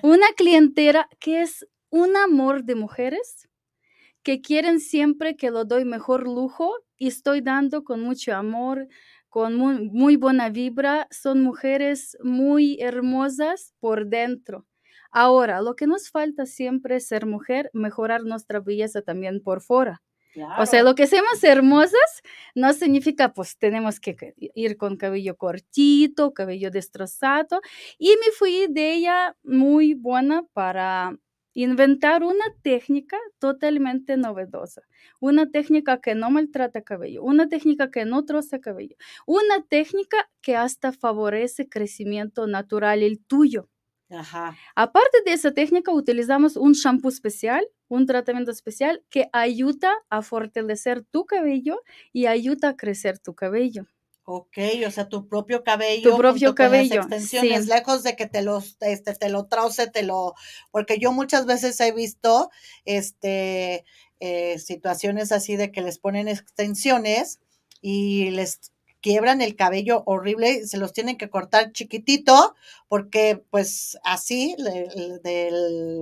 una 0.04 0.28
clientera 0.36 1.08
que 1.18 1.42
es 1.42 1.66
un 1.90 2.16
amor 2.16 2.62
de 2.62 2.76
mujeres 2.76 3.48
que 4.22 4.40
quieren 4.40 4.78
siempre 4.78 5.34
que 5.34 5.50
lo 5.50 5.64
doy 5.64 5.84
mejor 5.84 6.28
lujo 6.28 6.72
y 6.96 7.08
estoy 7.08 7.40
dando 7.40 7.82
con 7.82 8.02
mucho 8.02 8.36
amor, 8.36 8.86
con 9.28 9.56
muy, 9.56 10.14
buena 10.14 10.48
vibra. 10.48 11.08
Son 11.10 11.42
mujeres 11.42 12.16
muy 12.22 12.78
hermosas 12.80 13.74
por 13.80 14.06
dentro. 14.06 14.64
Ahora, 15.10 15.60
lo 15.60 15.74
que 15.74 15.88
nos 15.88 16.08
falta 16.08 16.46
siempre 16.46 16.96
es 16.96 17.08
ser 17.08 17.26
mujer, 17.26 17.68
mejorar 17.72 18.22
nuestra 18.22 18.60
belleza 18.60 19.02
también 19.02 19.42
por 19.42 19.60
fuera. 19.60 20.02
O 20.54 20.66
sea, 20.66 20.82
lo 20.82 20.94
que 20.94 21.06
seamos 21.06 21.42
hermosas 21.44 22.22
no 22.54 22.72
significa 22.72 23.32
pues 23.32 23.58
tenemos 23.58 24.00
que 24.00 24.34
ir 24.54 24.76
con 24.76 24.96
cabello 24.96 25.36
cortito, 25.36 26.32
cabello 26.34 26.70
destrozado. 26.70 27.60
Y 27.98 28.08
me 28.24 28.32
fui 28.32 28.66
de 28.68 28.92
ella 28.94 29.36
muy 29.42 29.94
buena 29.94 30.44
para 30.52 31.18
inventar 31.54 32.22
una 32.24 32.44
técnica 32.62 33.18
totalmente 33.38 34.16
novedosa, 34.16 34.82
una 35.20 35.50
técnica 35.50 36.00
que 36.00 36.14
no 36.14 36.30
maltrata 36.30 36.82
cabello, 36.82 37.22
una 37.22 37.48
técnica 37.48 37.90
que 37.90 38.04
no 38.06 38.24
troza 38.24 38.58
cabello, 38.60 38.96
una 39.26 39.62
técnica 39.68 40.30
que 40.40 40.56
hasta 40.56 40.92
favorece 40.92 41.68
crecimiento 41.68 42.46
natural 42.46 43.02
el 43.02 43.20
tuyo. 43.24 43.68
Ajá. 44.10 44.62
Aparte 44.74 45.18
de 45.24 45.32
esa 45.32 45.52
técnica, 45.52 45.92
utilizamos 45.92 46.56
un 46.56 46.72
shampoo 46.72 47.08
especial, 47.10 47.64
un 47.92 48.06
tratamiento 48.06 48.50
especial 48.50 49.04
que 49.10 49.28
ayuda 49.34 49.92
a 50.08 50.22
fortalecer 50.22 51.02
tu 51.02 51.26
cabello 51.26 51.82
y 52.10 52.24
ayuda 52.24 52.70
a 52.70 52.76
crecer 52.76 53.18
tu 53.18 53.34
cabello. 53.34 53.86
Ok, 54.24 54.56
o 54.86 54.90
sea, 54.90 55.10
tu 55.10 55.28
propio 55.28 55.62
cabello. 55.62 56.10
Tu 56.10 56.16
propio 56.16 56.48
junto 56.48 56.62
con 56.62 56.72
las 56.72 56.88
cabello, 56.88 57.00
extensiones, 57.02 57.64
sí. 57.64 57.70
lejos 57.70 58.02
de 58.02 58.16
que 58.16 58.26
te 58.26 58.40
los, 58.40 58.78
este, 58.80 59.12
te 59.14 59.28
lo 59.28 59.46
troce, 59.46 59.88
te 59.88 60.04
lo, 60.04 60.34
porque 60.70 60.98
yo 60.98 61.12
muchas 61.12 61.44
veces 61.44 61.78
he 61.80 61.92
visto, 61.92 62.48
este, 62.86 63.84
eh, 64.20 64.58
situaciones 64.58 65.30
así 65.30 65.56
de 65.56 65.70
que 65.70 65.82
les 65.82 65.98
ponen 65.98 66.28
extensiones 66.28 67.40
y 67.82 68.30
les 68.30 68.71
quiebran 69.02 69.42
el 69.42 69.56
cabello 69.56 70.02
horrible 70.06 70.66
se 70.66 70.78
los 70.78 70.92
tienen 70.94 71.18
que 71.18 71.28
cortar 71.28 71.72
chiquitito 71.72 72.54
porque 72.88 73.42
pues 73.50 73.98
así 74.04 74.56
de 74.58 75.50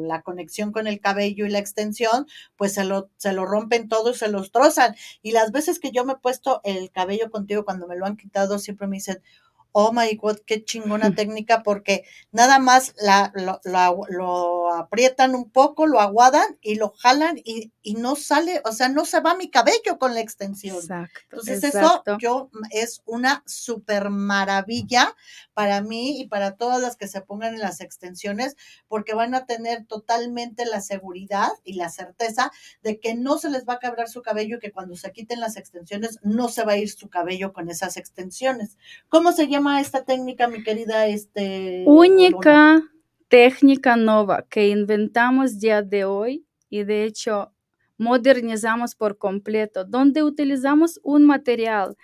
la 0.06 0.22
conexión 0.22 0.70
con 0.70 0.86
el 0.86 1.00
cabello 1.00 1.46
y 1.46 1.50
la 1.50 1.58
extensión 1.58 2.26
pues 2.56 2.74
se 2.74 2.84
lo, 2.84 3.10
se 3.16 3.32
lo 3.32 3.46
rompen 3.46 3.88
todo 3.88 4.10
y 4.10 4.14
se 4.14 4.28
los 4.28 4.52
trozan. 4.52 4.94
Y 5.22 5.32
las 5.32 5.50
veces 5.52 5.80
que 5.80 5.90
yo 5.92 6.04
me 6.04 6.12
he 6.14 6.16
puesto 6.16 6.60
el 6.64 6.90
cabello 6.90 7.30
contigo 7.30 7.64
cuando 7.64 7.86
me 7.86 7.96
lo 7.96 8.06
han 8.06 8.16
quitado 8.16 8.58
siempre 8.58 8.86
me 8.86 8.96
dicen 8.96 9.22
oh 9.72 9.92
my 9.92 10.14
god 10.16 10.38
qué 10.46 10.64
chingona 10.64 11.14
técnica 11.14 11.62
porque 11.62 12.04
nada 12.32 12.58
más 12.58 12.94
la, 13.00 13.32
lo, 13.34 13.60
lo- 13.64 14.06
lo 14.08 14.72
aprietan 14.74 15.34
un 15.34 15.50
poco 15.50 15.86
lo 15.86 16.00
aguadan 16.00 16.58
y 16.60 16.76
lo 16.76 16.90
jalan 16.90 17.38
y, 17.44 17.72
y 17.82 17.94
no 17.94 18.16
sale 18.16 18.62
o 18.64 18.72
sea 18.72 18.88
no 18.88 19.04
se 19.04 19.20
va 19.20 19.34
mi 19.34 19.50
cabello 19.50 19.98
con 19.98 20.14
la 20.14 20.20
extensión 20.20 20.76
Exacto. 20.76 21.20
entonces 21.30 21.64
exacto. 21.64 22.10
eso 22.12 22.18
yo 22.20 22.50
es 22.70 23.02
una 23.04 23.42
super 23.46 24.10
maravilla 24.10 25.14
para 25.54 25.82
mí 25.82 26.20
y 26.20 26.26
para 26.28 26.56
todas 26.56 26.80
las 26.80 26.96
que 26.96 27.08
se 27.08 27.20
pongan 27.20 27.54
en 27.54 27.60
las 27.60 27.80
extensiones 27.80 28.56
porque 28.88 29.14
van 29.14 29.34
a 29.34 29.44
tener 29.46 29.84
totalmente 29.86 30.64
la 30.64 30.80
seguridad 30.80 31.50
y 31.64 31.74
la 31.74 31.90
certeza 31.90 32.50
de 32.82 32.98
que 32.98 33.14
no 33.14 33.38
se 33.38 33.50
les 33.50 33.64
va 33.66 33.74
a 33.74 33.78
quebrar 33.78 34.08
su 34.08 34.22
cabello 34.22 34.56
y 34.56 34.60
que 34.60 34.72
cuando 34.72 34.96
se 34.96 35.12
quiten 35.12 35.40
las 35.40 35.56
extensiones 35.56 36.18
no 36.22 36.48
se 36.48 36.64
va 36.64 36.72
a 36.72 36.76
ir 36.78 36.90
su 36.90 37.08
cabello 37.08 37.52
con 37.52 37.68
esas 37.68 37.96
extensiones. 37.96 38.78
¿Cómo 39.08 39.32
se 39.32 39.48
llama 39.48 39.59
esta 39.68 40.04
técnica, 40.04 40.48
mi 40.48 40.62
querida 40.62 41.06
este 41.06 41.84
Luna? 41.84 42.00
única 42.00 42.82
técnica 43.28 43.96
nueva 43.96 44.46
que 44.48 44.68
inventamos 44.68 45.58
día 45.60 45.82
de 45.82 46.04
hoy 46.04 46.46
y 46.68 46.84
de 46.84 47.04
hecho 47.04 47.52
modernizamos 47.98 48.94
por 48.94 49.18
completo, 49.18 49.84
donde 49.84 50.22
utilizamos 50.22 50.98
un 51.02 51.26
material 51.26 51.96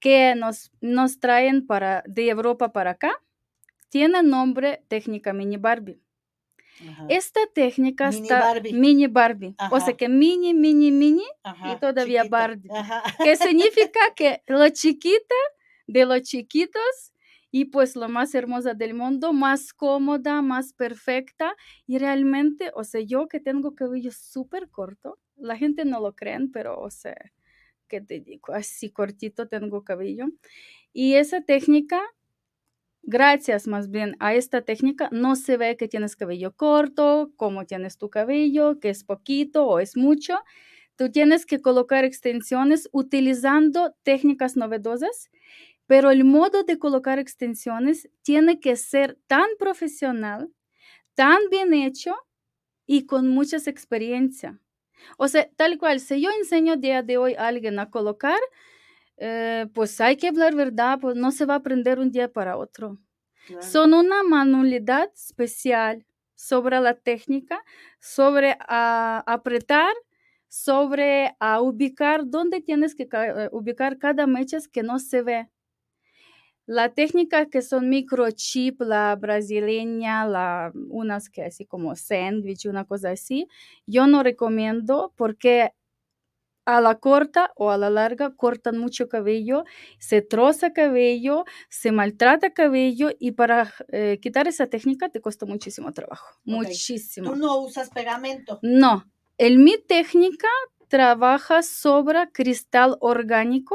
que 0.00 0.34
nos, 0.36 0.70
nos 0.80 1.18
traen 1.18 1.66
para, 1.66 2.02
de 2.06 2.28
Europa 2.28 2.72
para 2.72 2.92
acá, 2.92 3.12
tiene 3.88 4.22
nombre 4.22 4.84
técnica 4.88 5.32
mini 5.32 5.56
Barbie. 5.56 6.00
Ajá, 6.88 7.06
Esta 7.08 7.40
técnica 7.54 8.10
Mini 8.10 8.22
está 8.22 8.40
Barbie. 8.40 8.72
mini 8.72 9.06
Barbie, 9.08 9.56
o 9.70 9.76
Ajá. 9.76 9.80
sea 9.80 9.96
que 9.96 10.08
mini, 10.08 10.54
mini, 10.54 10.92
mini, 10.92 11.24
ajá, 11.42 11.80
todavía 11.80 12.22
chiquito, 12.22 12.36
Barbie. 12.36 12.70
Que 13.24 13.34
significa 13.36 13.98
que 14.14 14.42
lo 14.46 14.68
chiquita 14.68 15.34
de 15.88 16.06
los 16.06 16.22
chiquitos 16.22 17.14
y 17.50 17.66
pues 17.66 17.96
lo 17.96 18.08
más 18.10 18.34
hermosa 18.36 18.74
del 18.74 18.94
mundo, 18.94 19.32
más 19.34 19.72
cómoda, 19.74 20.42
más 20.42 20.74
perfecta 20.74 21.56
y 21.86 21.98
realmente, 21.98 22.70
o 22.76 22.84
sea, 22.84 23.00
yo 23.02 23.28
que 23.28 23.40
tengo 23.40 23.74
cabello 23.74 24.12
súper 24.12 24.70
corto, 24.70 25.18
la 25.36 25.56
gente 25.56 25.84
no 25.86 26.00
lo 26.00 26.14
creen, 26.14 26.52
pero 26.52 26.78
o 26.80 26.90
sea, 26.90 27.16
¿qué 27.88 28.00
te 28.02 28.20
digo? 28.20 28.52
Así 28.54 28.90
cortito 28.90 29.48
tengo 29.48 29.84
cabello 29.84 30.26
y 30.92 31.14
esa 31.14 31.42
técnica 31.42 32.02
Gracias 33.02 33.66
más 33.66 33.90
bien 33.90 34.16
a 34.20 34.34
esta 34.34 34.62
técnica 34.62 35.08
no 35.12 35.34
se 35.36 35.56
ve 35.56 35.76
que 35.76 35.88
tienes 35.88 36.14
cabello 36.16 36.52
corto, 36.54 37.32
cómo 37.36 37.64
tienes 37.64 37.96
tu 37.96 38.10
cabello, 38.10 38.80
que 38.80 38.90
es 38.90 39.04
poquito 39.04 39.66
o 39.66 39.78
es 39.80 39.96
mucho. 39.96 40.38
Tú 40.96 41.10
tienes 41.10 41.46
que 41.46 41.60
colocar 41.62 42.04
extensiones 42.04 42.88
utilizando 42.92 43.94
técnicas 44.02 44.56
novedosas, 44.56 45.30
pero 45.88 46.12
el 46.12 46.24
modo 46.24 46.64
de 46.64 46.78
colocar 46.78 47.18
extensiones 47.18 48.10
tiene 48.22 48.60
que 48.60 48.76
ser 48.76 49.18
tan 49.26 49.48
profesional, 49.58 50.52
tan 51.14 51.38
bien 51.50 51.74
hecho 51.74 52.14
y 52.86 53.06
con 53.06 53.28
mucha 53.28 53.56
experiencia. 53.58 54.60
O 55.18 55.28
sea, 55.28 55.48
tal 55.56 55.78
cual, 55.78 56.00
si 56.00 56.20
yo 56.20 56.30
enseño 56.30 56.76
día 56.76 57.02
de 57.02 57.18
hoy 57.18 57.34
a 57.34 57.48
alguien 57.48 57.78
a 57.78 57.90
colocar, 57.90 58.38
eh, 59.16 59.66
pues 59.74 60.00
hay 60.00 60.16
que 60.16 60.28
hablar 60.28 60.54
verdad, 60.54 60.98
pues 61.00 61.16
no 61.16 61.32
se 61.32 61.46
va 61.46 61.54
a 61.54 61.58
aprender 61.58 61.98
un 61.98 62.10
día 62.12 62.32
para 62.32 62.58
otro. 62.58 62.98
Claro. 63.46 63.62
Son 63.62 63.94
una 63.94 64.22
manualidad 64.24 65.10
especial 65.14 66.06
sobre 66.34 66.80
la 66.80 66.94
técnica, 66.94 67.64
sobre 68.00 68.58
ah, 68.60 69.24
apretar, 69.26 69.94
sobre 70.48 71.34
ah, 71.40 71.62
ubicar 71.62 72.26
dónde 72.26 72.60
tienes 72.60 72.94
que 72.94 73.08
eh, 73.10 73.48
ubicar 73.52 73.98
cada 73.98 74.26
mecha 74.26 74.58
que 74.72 74.82
no 74.82 74.98
se 74.98 75.22
ve. 75.22 75.48
La 76.68 76.90
técnica 76.90 77.46
que 77.46 77.62
son 77.62 77.88
microchip, 77.88 78.82
la 78.82 79.16
brasileña, 79.16 80.26
la, 80.26 80.70
unas 80.90 81.30
que 81.30 81.42
así 81.42 81.64
como 81.64 81.96
sandwich, 81.96 82.66
una 82.66 82.84
cosa 82.84 83.12
así, 83.12 83.48
yo 83.86 84.06
no 84.06 84.22
recomiendo 84.22 85.14
porque 85.16 85.72
a 86.66 86.82
la 86.82 86.96
corta 86.96 87.52
o 87.56 87.70
a 87.70 87.78
la 87.78 87.88
larga 87.88 88.36
cortan 88.36 88.76
mucho 88.76 89.08
cabello, 89.08 89.64
se 89.98 90.20
troza 90.20 90.74
cabello, 90.74 91.46
se 91.70 91.90
maltrata 91.90 92.52
cabello 92.52 93.12
y 93.18 93.32
para 93.32 93.72
eh, 93.90 94.18
quitar 94.20 94.46
esa 94.46 94.66
técnica 94.66 95.08
te 95.08 95.22
cuesta 95.22 95.46
muchísimo 95.46 95.94
trabajo, 95.94 96.38
muchísimo. 96.44 97.30
Tú 97.30 97.36
no 97.36 97.56
usas 97.60 97.88
pegamento. 97.88 98.58
No, 98.60 99.10
el 99.38 99.58
mi 99.58 99.78
técnica 99.78 100.48
trabaja 100.88 101.62
sobre 101.62 102.30
cristal 102.30 102.98
orgánico, 103.00 103.74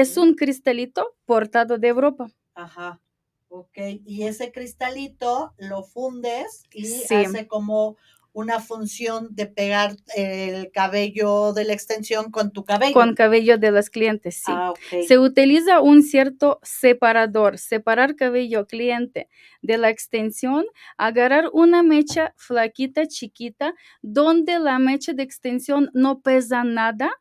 es 0.00 0.16
un 0.16 0.34
cristalito 0.34 1.14
portado 1.24 1.78
de 1.78 1.88
Europa. 1.88 2.26
Ajá. 2.54 3.00
Ok. 3.48 3.78
Y 4.04 4.24
ese 4.24 4.50
cristalito 4.50 5.54
lo 5.58 5.84
fundes 5.84 6.64
y 6.72 6.84
Sí. 6.86 7.14
hace 7.14 7.46
como 7.46 7.96
una 8.32 8.58
función 8.58 9.28
de 9.36 9.46
pegar 9.46 9.94
el 10.16 10.72
cabello 10.72 11.52
de 11.52 11.64
la 11.64 11.72
extensión 11.72 12.32
con 12.32 12.50
tu 12.50 12.64
cabello. 12.64 12.92
Con 12.92 13.14
cabello 13.14 13.58
de 13.58 13.70
los 13.70 13.90
clientes, 13.90 14.42
sí. 14.44 14.50
Ah. 14.52 14.72
Se 15.06 15.20
utiliza 15.20 15.80
un 15.80 16.02
cierto 16.02 16.58
separador, 16.64 17.58
separar 17.58 18.16
cabello 18.16 18.66
cliente 18.66 19.28
de 19.62 19.78
la 19.78 19.88
extensión, 19.90 20.64
agarrar 20.96 21.48
una 21.52 21.84
mecha 21.84 22.34
flaquita, 22.36 23.06
chiquita, 23.06 23.74
donde 24.02 24.58
la 24.58 24.80
mecha 24.80 25.12
de 25.12 25.22
extensión 25.22 25.90
no 25.94 26.18
pesa 26.20 26.64
nada 26.64 27.12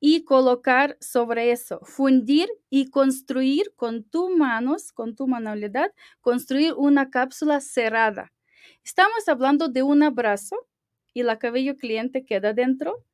y 0.00 0.24
colocar 0.24 0.96
sobre 1.00 1.50
eso, 1.52 1.80
fundir 1.84 2.48
y 2.70 2.90
construir 2.90 3.72
con 3.76 4.04
tus 4.04 4.30
manos, 4.30 4.92
con 4.92 5.16
tu 5.16 5.26
manualidad, 5.26 5.92
construir 6.20 6.74
una 6.74 7.10
cápsula 7.10 7.60
cerrada. 7.60 8.32
Estamos 8.84 9.28
hablando 9.28 9.68
de 9.68 9.82
un 9.82 10.02
abrazo 10.02 10.56
y 11.14 11.22
la 11.24 11.38
cabello 11.38 11.76
cliente 11.76 12.24
queda 12.24 12.52
dentro. 12.52 13.04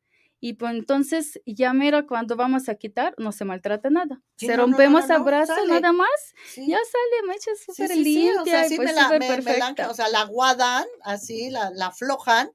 Y 0.40 0.54
pues 0.54 0.74
entonces 0.74 1.40
ya 1.46 1.72
mira 1.72 2.06
cuando 2.06 2.36
vamos 2.36 2.68
a 2.68 2.74
quitar, 2.74 3.14
no 3.16 3.32
se 3.32 3.46
maltrata 3.46 3.88
nada. 3.88 4.20
Sí, 4.36 4.44
se 4.44 4.52
no, 4.52 4.58
no, 4.58 4.66
no, 4.66 4.76
rompemos 4.76 5.08
no, 5.08 5.14
abrazo 5.14 5.54
nada 5.66 5.90
más, 5.92 6.34
Sí. 6.52 6.66
ya 6.68 6.76
sale 6.76 7.28
mecha 7.32 7.50
súper 7.64 7.88
sí, 7.88 8.04
limpia 8.04 8.42
o 8.42 8.44
sea, 8.44 8.66
y 8.66 8.76
pues 8.76 8.88
me 8.88 8.92
la, 8.92 9.08
me- 9.08 9.18
me 9.20 9.28
la- 9.28 9.34
perfecta. 9.36 9.90
o 9.90 9.94
sea, 9.94 10.08
la 10.10 10.20
aguadan, 10.20 10.84
así, 11.02 11.48
la, 11.48 11.70
la 11.70 11.86
aflojan 11.86 12.50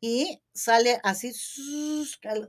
y 0.00 0.40
sale 0.52 1.00
así, 1.02 1.32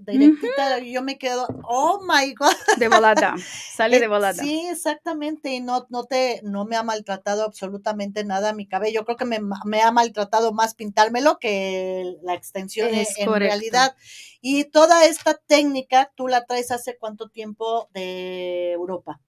directita, 0.01 0.79
y 0.79 0.93
yo 0.93 1.01
me 1.01 1.17
quedo, 1.17 1.47
oh 1.63 1.99
my 2.07 2.33
God. 2.33 2.53
De 2.77 2.87
volada, 2.87 3.35
sale 3.75 3.99
de 3.99 4.07
volada. 4.07 4.43
Sí, 4.43 4.67
exactamente, 4.69 5.53
y 5.53 5.59
no, 5.59 5.87
no 5.89 6.03
te, 6.05 6.41
no 6.43 6.65
me 6.65 6.75
ha 6.75 6.83
maltratado 6.83 7.43
absolutamente 7.43 8.23
nada 8.23 8.53
mi 8.53 8.67
cabello. 8.67 9.03
Creo 9.03 9.17
que 9.17 9.25
me, 9.25 9.39
ha 9.81 9.91
maltratado 9.91 10.53
más 10.53 10.75
pintármelo 10.75 11.39
que 11.39 12.17
la 12.21 12.35
extensión 12.35 12.89
en- 12.89 12.95
Es 13.01 13.17
en 13.17 13.25
correcto. 13.25 13.55
realidad. 13.55 13.95
Y 14.41 14.65
toda 14.65 15.05
esta 15.05 15.33
técnica, 15.35 16.11
¿tú 16.15 16.27
la 16.27 16.45
traes 16.45 16.71
hace 16.71 16.97
cuánto 16.97 17.29
tiempo 17.29 17.89
de 17.93 18.73
Europa? 18.73 19.19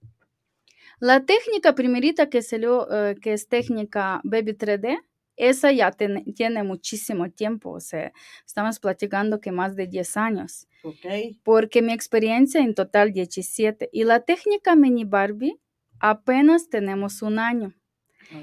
La 0.99 1.25
técnica 1.25 1.73
primerita 1.73 2.29
que 2.29 2.43
salió, 2.43 2.87
eh, 2.91 3.15
que 3.19 3.33
es 3.33 3.47
técnica 3.47 4.21
Baby 4.23 4.53
3D, 4.53 4.99
esa 5.35 5.71
ya 5.71 5.91
tiene, 5.91 6.23
tiene 6.35 6.63
muchísimo 6.63 7.29
tiempo, 7.31 7.71
o 7.71 7.79
sea, 7.79 8.11
estamos 8.45 8.79
platicando 8.79 9.39
que 9.41 9.51
más 9.51 9.75
de 9.75 9.87
10 9.87 10.17
años, 10.17 10.67
Ok, 10.83 11.05
porque 11.43 11.81
mi 11.81 11.93
experiencia 11.93 12.61
en 12.61 12.75
total 12.75 13.13
17 13.13 13.89
y 13.91 14.03
la 14.03 14.21
técnica 14.21 14.75
Mini 14.75 15.05
Barbie 15.05 15.59
apenas 15.99 16.69
tenemos 16.69 17.21
un 17.21 17.39
año. 17.39 17.73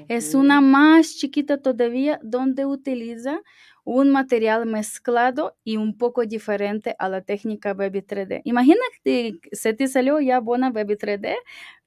Es 0.07 0.35
una 0.35 0.61
más 0.61 1.15
chiquita 1.15 1.57
todavía 1.61 2.19
donde 2.21 2.65
utiliza 2.65 3.41
un 3.83 4.11
material 4.11 4.67
mezclado 4.67 5.57
y 5.63 5.77
un 5.77 5.97
poco 5.97 6.25
diferente 6.25 6.95
a 6.99 7.09
la 7.09 7.21
técnica 7.21 7.73
Baby 7.73 8.01
3D. 8.03 8.41
Imagínate, 8.43 9.39
se 9.51 9.73
te 9.73 9.87
salió 9.87 10.19
ya 10.19 10.39
buena 10.39 10.69
Baby 10.69 10.95
3D. 10.95 11.35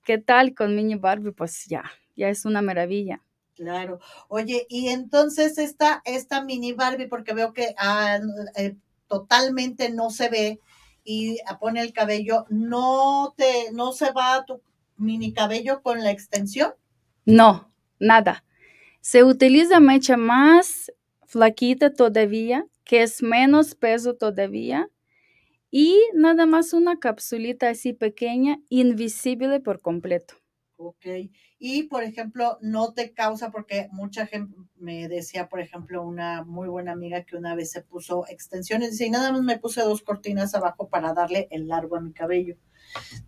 ¿Qué 0.05 0.19
tal 0.19 0.55
con 0.55 0.75
Mini 0.75 0.97
Barbie? 0.97 1.31
Pues 1.31 1.67
ya, 1.67 1.85
ya 2.17 2.29
es 2.29 2.45
una 2.45 2.61
maravilla. 2.61 3.23
Claro. 3.63 4.01
Oye, 4.27 4.67
y 4.69 4.89
entonces 4.89 5.57
esta, 5.57 6.03
esta 6.05 6.43
mini 6.43 6.73
Barbie, 6.73 7.07
porque 7.07 7.33
veo 7.33 7.53
que 7.53 7.77
ah, 7.79 8.19
eh, 8.57 8.75
totalmente 9.07 9.89
no 9.91 10.11
se 10.11 10.29
ve 10.29 10.61
y 11.05 11.39
pone 11.61 11.81
el 11.81 11.93
cabello, 11.93 12.45
¿no 12.49 13.35
te, 13.37 13.71
no 13.73 13.93
se 13.93 14.11
va 14.11 14.45
tu 14.45 14.61
mini 14.97 15.33
cabello 15.33 15.81
con 15.81 16.03
la 16.03 16.11
extensión? 16.11 16.75
No, 17.25 17.73
nada. 18.01 18.45
Se 19.01 19.23
utiliza 19.23 19.79
mecha 19.79 20.17
más 20.17 20.93
flaquita 21.25 21.95
todavía, 21.95 22.67
que 22.83 23.03
es 23.03 23.23
menos 23.23 23.77
peso 23.77 24.15
todavía, 24.15 24.89
y 25.71 26.01
nada 26.15 26.47
más 26.47 26.73
una 26.73 26.99
capsulita 26.99 27.69
así 27.69 27.93
pequeña, 27.93 28.59
invisible 28.71 29.61
por 29.61 29.81
completo. 29.81 30.42
Ok. 30.85 31.31
Y, 31.61 31.85
por 31.85 32.03
ejemplo, 32.03 32.59
no 32.61 32.93
te 32.93 33.13
causa, 33.13 33.51
porque 33.51 33.89
mucha 33.93 34.27
gente 34.27 34.57
me 34.77 35.07
decía, 35.09 35.49
por 35.49 35.61
ejemplo, 35.61 36.03
una 36.03 36.43
muy 36.43 36.69
buena 36.69 36.93
amiga 36.93 37.23
que 37.23 37.37
una 37.37 37.55
vez 37.55 37.71
se 37.71 37.83
puso 37.83 38.27
extensiones, 38.29 38.91
dice, 38.91 39.07
y 39.07 39.11
nada 39.11 39.31
más 39.31 39.43
me 39.43 39.59
puse 39.59 39.81
dos 39.83 40.03
cortinas 40.03 40.55
abajo 40.57 40.89
para 40.89 41.15
darle 41.15 41.47
el 41.53 41.69
largo 41.69 41.97
a 41.97 42.01
mi 42.01 42.13
cabello. 42.13 42.57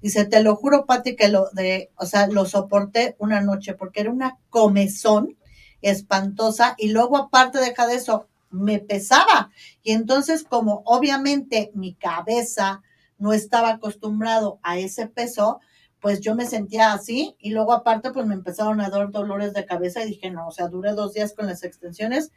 Dice, 0.03 0.25
te 0.25 0.43
lo 0.43 0.57
juro, 0.57 0.85
Pati, 0.85 1.15
que 1.15 1.29
lo 1.29 1.49
de, 1.53 1.93
o 1.97 2.07
sea, 2.07 2.27
lo 2.27 2.45
soporté 2.45 3.15
una 3.19 3.41
noche 3.41 3.75
porque 3.75 4.01
era 4.01 4.11
una 4.11 4.37
comezón 4.51 5.37
espantosa 5.81 6.75
y 6.77 6.89
luego 6.89 7.17
aparte 7.17 7.61
deja 7.61 7.87
de 7.87 7.95
eso, 7.95 8.29
me 8.51 8.81
pesaba. 8.81 9.51
Y 9.83 9.93
entonces, 9.93 10.43
como 10.43 10.83
obviamente 10.87 11.71
mi 11.75 11.95
cabeza 11.95 12.83
no 13.19 13.33
estaba 13.33 13.71
acostumbrado 13.71 14.59
a 14.63 14.79
ese 14.79 15.07
peso, 15.07 15.61
pues 16.05 16.21
yo 16.21 16.35
me 16.35 16.45
sentía 16.45 16.93
así 16.93 17.35
y 17.39 17.49
luego 17.49 17.73
aparte 17.73 18.11
pues 18.11 18.27
me 18.27 18.35
empezaron 18.35 18.83
a 18.83 18.91
dar 18.91 19.11
dolores 19.11 19.55
de 19.55 19.65
cabeza 19.65 20.05
y 20.05 20.09
dije, 20.09 20.31
no, 20.31 20.49
o 20.49 20.51
sea, 20.51 20.69
duré 20.69 20.93
dos 20.93 21.15
días 21.15 21.33
con 21.33 21.47
las 21.47 21.65
extensiones. 21.65 22.31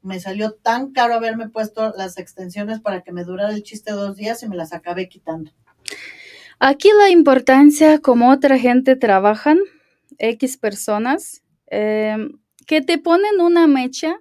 Me 0.00 0.18
salió 0.18 0.52
tan 0.52 0.92
caro 0.92 1.12
haberme 1.12 1.50
puesto 1.50 1.92
las 1.94 2.16
extensiones 2.16 2.80
para 2.80 3.02
que 3.02 3.12
me 3.12 3.24
durara 3.24 3.52
el 3.52 3.64
chiste 3.64 3.92
dos 3.92 4.16
días 4.16 4.42
y 4.42 4.48
me 4.48 4.56
las 4.56 4.72
acabé 4.72 5.10
quitando. 5.10 5.50
Aquí 6.58 6.88
la 6.96 7.10
importancia, 7.10 7.98
como 7.98 8.30
otra 8.30 8.58
gente 8.58 8.96
trabajan, 8.96 9.58
X 10.16 10.56
personas, 10.56 11.42
eh, 11.70 12.16
que 12.66 12.80
te 12.80 12.96
ponen 12.96 13.42
una 13.42 13.66
mecha 13.66 14.16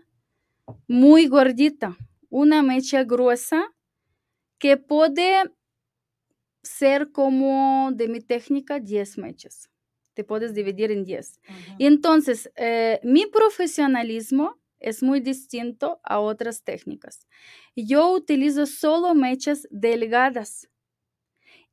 muy 0.89 1.27
gordita, 1.27 1.95
una 2.29 2.61
mecha 2.61 3.05
gruesa 3.05 3.71
que 4.57 4.75
puede 4.75 5.43
ser 6.81 7.11
como 7.11 7.91
de 7.93 8.07
mi 8.07 8.21
técnica 8.21 8.79
10 8.79 9.17
mechas. 9.17 9.69
Te 10.15 10.23
puedes 10.23 10.53
dividir 10.53 10.91
en 10.91 11.03
10. 11.05 11.39
Ujú. 11.49 11.75
Y 11.77 11.85
entonces, 11.85 12.51
eh, 12.55 12.99
mi 13.03 13.27
profesionalismo 13.27 14.59
es 14.79 15.03
muy 15.03 15.19
distinto 15.21 15.99
a 16.03 16.19
otras 16.19 16.63
técnicas. 16.63 17.27
Yo 17.75 18.11
utilizo 18.11 18.65
solo 18.65 19.13
mechas 19.13 19.67
delgadas 19.71 20.67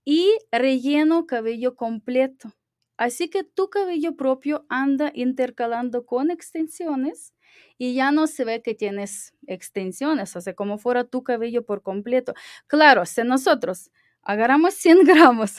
y 0.05 0.37
relleno 0.50 1.27
cabello 1.27 1.75
completo. 1.77 2.53
Así 2.97 3.29
que 3.31 3.45
tu 3.45 3.71
cabello 3.71 4.17
propio 4.17 4.67
anda 4.69 5.12
intercalando 5.15 6.05
con 6.05 6.31
extensiones 6.31 7.33
y 7.79 7.95
ya 7.95 8.11
no 8.11 8.27
se 8.27 8.45
ve 8.45 8.62
que 8.62 8.75
tienes 8.75 9.33
extensiones, 9.47 10.35
o 10.37 10.41
sea, 10.41 10.55
como 10.55 10.79
fuera 10.79 11.05
tu 11.05 11.23
cabello 11.23 11.64
por 11.64 11.83
completo. 11.83 12.35
Claro, 12.66 13.07
si 13.07 13.23
nosotros 13.23 13.90
agarramos 14.29 14.75
100 14.75 14.99
gramos 15.05 15.57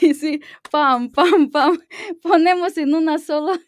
y 0.00 0.14
si 0.14 0.40
pam, 0.70 1.10
pam, 1.10 1.50
pam, 1.50 1.78
ponemos 2.22 2.76
en 2.78 2.94
una 2.94 3.18
sola, 3.18 3.58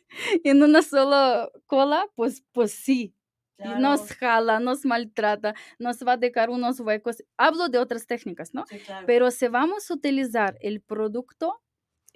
en 0.45 0.63
una 0.63 0.83
sola 0.83 1.51
cola, 1.67 2.07
pues, 2.15 2.45
pues 2.53 2.73
sí, 2.73 3.15
y 3.59 3.81
nos 3.81 4.13
jala, 4.13 4.61
nos 4.61 4.85
maltrata, 4.85 5.55
nos 5.79 5.99
va 6.07 6.13
a 6.13 6.17
dejar 6.17 6.49
unos 6.49 6.81
huecos. 6.81 7.25
Hablo 7.37 7.69
de 7.69 7.79
otras 7.79 8.07
técnicas, 8.07 8.55
¿no? 8.55 8.65
sí, 8.67 8.79
claro. 8.79 9.07
Pero 9.07 9.31
si 9.31 9.49
vamos 9.49 9.91
a 9.91 9.95
utilizar 9.95 10.57
el 10.61 10.81
producto 10.81 11.61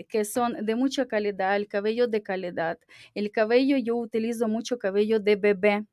que 0.08 0.24
son 0.24 0.64
de 0.64 0.74
mucha 0.74 1.06
calidad, 1.06 1.56
el 1.56 1.68
cabello 1.68 2.06
de 2.06 2.22
calidad, 2.22 2.78
el 3.14 3.30
cabello, 3.30 3.76
yo 3.76 3.96
utilizo 3.96 4.48
mucho 4.48 4.78
cabello 4.78 5.20
de 5.20 5.36
bebé, 5.36 5.84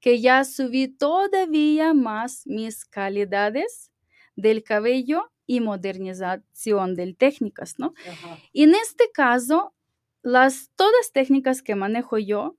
que 0.00 0.20
ya 0.20 0.44
subí 0.44 0.88
todavía 0.88 1.94
más 1.94 2.46
mis 2.46 2.84
calidades 2.84 3.90
del 4.36 4.62
cabello 4.62 5.30
y 5.48 5.60
modernización 5.60 6.94
de 6.94 7.14
técnicas, 7.14 7.78
¿no? 7.78 7.94
Ajá. 8.08 8.38
Y 8.52 8.64
en 8.64 8.76
este 8.76 9.10
caso, 9.12 9.74
las 10.22 10.70
todas 10.76 11.10
técnicas 11.12 11.62
que 11.62 11.74
manejo 11.74 12.18
yo, 12.18 12.56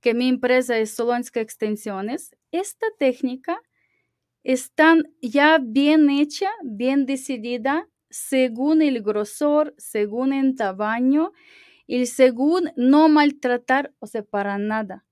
que 0.00 0.14
mi 0.14 0.28
empresa 0.28 0.78
es 0.78 0.94
Solonska 0.94 1.40
Extensiones, 1.40 2.34
esta 2.50 2.86
técnica 2.98 3.60
están 4.42 5.12
ya 5.20 5.58
bien 5.60 6.08
hecha, 6.08 6.50
bien 6.64 7.04
decidida, 7.04 7.88
según 8.08 8.80
el 8.80 9.02
grosor, 9.02 9.74
según 9.76 10.32
el 10.32 10.54
tamaño 10.54 11.32
y 11.86 12.06
según 12.06 12.72
no 12.76 13.08
maltratar, 13.10 13.92
o 13.98 14.06
sea, 14.06 14.22
para 14.22 14.56
nada. 14.56 15.04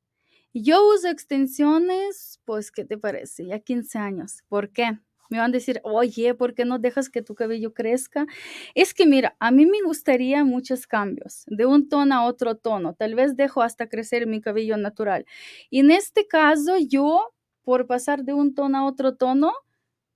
Yo 0.54 0.88
uso 0.88 1.08
extensiones, 1.08 2.40
pues, 2.46 2.70
¿qué 2.70 2.84
te 2.84 2.96
parece? 2.96 3.44
Ya 3.46 3.58
15 3.58 3.98
años. 3.98 4.44
¿Por 4.48 4.70
qué? 4.70 4.98
Me 5.30 5.38
van 5.38 5.50
a 5.50 5.52
decir, 5.52 5.80
oye, 5.84 6.34
¿por 6.34 6.54
qué 6.54 6.64
no 6.64 6.78
dejas 6.78 7.08
que 7.10 7.22
tu 7.22 7.34
cabello 7.34 7.72
crezca? 7.74 8.26
Es 8.74 8.94
que 8.94 9.06
mira, 9.06 9.36
a 9.40 9.50
mí 9.50 9.66
me 9.66 9.82
gustaría 9.82 10.44
muchos 10.44 10.86
cambios, 10.86 11.44
de 11.46 11.66
un 11.66 11.88
tono 11.88 12.14
a 12.14 12.24
otro 12.26 12.56
tono. 12.56 12.94
Tal 12.94 13.14
vez 13.14 13.36
dejo 13.36 13.62
hasta 13.62 13.88
crecer 13.88 14.26
mi 14.26 14.40
cabello 14.40 14.76
natural. 14.76 15.26
Y 15.70 15.80
en 15.80 15.90
este 15.90 16.26
caso, 16.26 16.76
yo, 16.78 17.32
por 17.62 17.86
pasar 17.86 18.24
de 18.24 18.34
un 18.34 18.54
tono 18.54 18.78
a 18.78 18.84
otro 18.86 19.16
tono, 19.16 19.52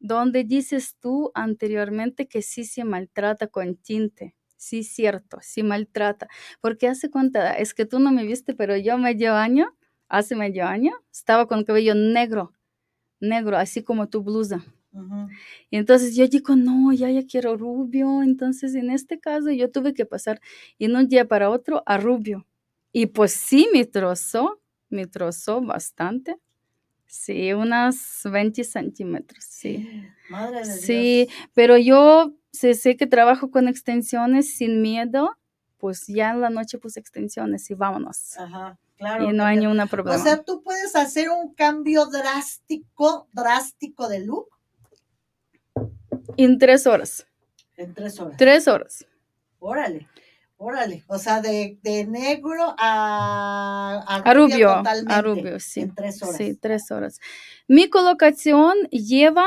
donde 0.01 0.45
dices 0.45 0.97
tú 1.01 1.31
anteriormente 1.35 2.29
que 2.29 2.43
sí 2.43 2.65
se 2.65 2.85
maltrata 2.85 3.49
con 3.49 3.77
tinte. 3.77 4.35
Sí, 4.57 4.83
cierto, 4.85 5.39
sí 5.41 5.63
maltrata. 5.63 6.29
Porque 6.61 6.89
hace 6.89 7.11
cuenta, 7.11 7.55
es 7.55 7.75
que 7.75 7.87
tú 7.87 7.99
no 8.01 8.13
me 8.13 8.25
viste, 8.25 8.55
pero 8.55 8.77
yo 8.77 8.99
medio 8.99 9.35
año, 9.35 9.77
hace 10.09 10.35
medio 10.37 10.67
año, 10.67 10.93
estaba 11.13 11.47
con 11.47 11.65
cabello 11.65 11.95
negro, 11.95 12.53
negro, 13.21 13.57
así 13.59 13.85
como 13.85 14.09
tu 14.09 14.23
blusa. 14.23 14.65
Y 15.71 15.77
entonces 15.77 16.17
yo 16.17 16.27
digo, 16.29 16.57
no, 16.57 16.93
ya, 16.93 17.11
ya 17.11 17.25
quiero 17.27 17.57
rubio. 17.57 18.23
Entonces 18.23 18.75
en 18.75 18.91
este 18.91 19.21
caso 19.21 19.51
yo 19.51 19.71
tuve 19.71 19.95
que 19.95 20.07
pasar 20.07 20.41
en 20.79 20.97
un 20.97 21.09
día 21.09 21.27
para 21.29 21.51
otro 21.51 21.83
a 21.87 21.99
rubio. 21.99 22.47
Y 22.93 23.07
pues 23.07 23.33
sí, 23.33 23.69
me 23.73 23.85
trozó, 23.85 24.61
me 24.89 25.07
trozó 25.07 25.61
bastante. 25.61 26.37
Sí, 27.07 27.53
unas 27.55 28.23
20 28.25 28.65
centímetros, 28.65 29.45
sí. 29.45 29.89
Madre 30.29 30.59
de 30.61 30.65
Sí, 30.67 31.27
Dios. 31.29 31.49
pero 31.55 31.79
yo 31.79 32.35
sé, 32.53 32.75
sé 32.75 32.97
que 32.97 33.07
trabajo 33.07 33.51
con 33.51 33.67
extensiones 33.69 34.55
sin 34.57 34.83
miedo, 34.83 35.37
pues 35.79 36.07
ya 36.07 36.31
en 36.33 36.41
la 36.43 36.51
noche 36.51 36.79
puse 36.79 37.01
extensiones 37.01 37.71
y 37.71 37.75
vámonos. 37.75 38.37
Ajá, 38.39 38.79
claro. 38.99 39.25
y 39.25 39.33
no 39.33 39.45
hay 39.45 39.57
ningún 39.57 39.81
o 39.81 39.87
problema. 39.87 40.23
sea, 40.23 40.43
tú 40.43 40.63
puedes 40.63 40.97
hacer 40.97 41.31
un 41.31 41.55
cambio 41.55 42.07
drástico, 42.07 43.29
drástico 43.33 44.09
de 44.09 44.25
look 44.27 44.49
en 46.39 46.59
tres 46.59 46.87
horas, 46.87 47.27
en 47.77 47.95
tres 47.95 48.19
horas. 48.21 48.37
tres 48.39 48.69
horas. 48.69 49.07
Órale, 49.61 50.09
órale. 50.57 51.05
O 51.09 51.19
sea, 51.19 51.41
de, 51.41 51.79
de 51.83 52.07
negro 52.07 52.75
a, 52.79 54.05
a, 54.07 54.17
A 54.17 54.35
rubio, 54.35 54.69
totalmente, 54.77 55.13
a 55.13 55.23
rubio, 55.23 55.61
sí. 55.61 55.81
En 55.81 55.95
tres 55.95 56.23
horas. 56.23 56.37
Sí, 56.37 56.55
tres 56.55 56.91
horas. 56.91 57.21
Mi 57.67 57.89
colocación 57.91 58.75
lleva 58.91 59.47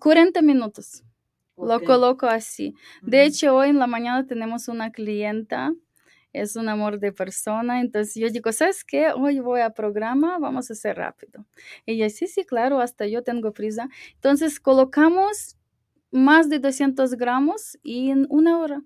40 0.00 0.42
minutos. 0.42 1.02
Lo 1.56 1.76
Ok. 1.76 1.84
coloco 1.84 2.26
así. 2.26 2.74
De 3.02 3.18
Ujú. 3.18 3.26
hecho, 3.28 3.54
hoy 3.56 3.70
en 3.70 3.78
la 3.78 3.86
mañana 3.86 4.26
tenemos 4.26 4.68
una 4.68 4.92
clienta, 4.92 5.72
es 6.32 6.54
un 6.54 6.68
amor 6.68 6.98
de 7.00 7.12
persona, 7.12 7.80
entonces 7.80 8.14
yo 8.14 8.28
digo, 8.28 8.52
¿sabes 8.52 8.84
qué? 8.84 9.10
Hoy 9.12 9.40
voy 9.40 9.62
a 9.62 9.70
programa, 9.70 10.38
vamos 10.38 10.68
a 10.70 10.74
hacer 10.74 10.96
rápido. 10.98 11.46
Y 11.86 11.94
ella, 11.94 12.10
sí, 12.10 12.26
sí, 12.26 12.44
claro, 12.44 12.80
hasta 12.80 13.06
yo 13.06 13.22
tengo 13.22 13.52
prisa. 13.52 13.88
Entonces 14.14 14.60
colocamos 14.60 15.56
más 16.10 16.48
de 16.48 16.58
200 16.58 17.14
gramos 17.14 17.78
y 17.82 18.10
en 18.10 18.26
una 18.30 18.58
hora. 18.58 18.82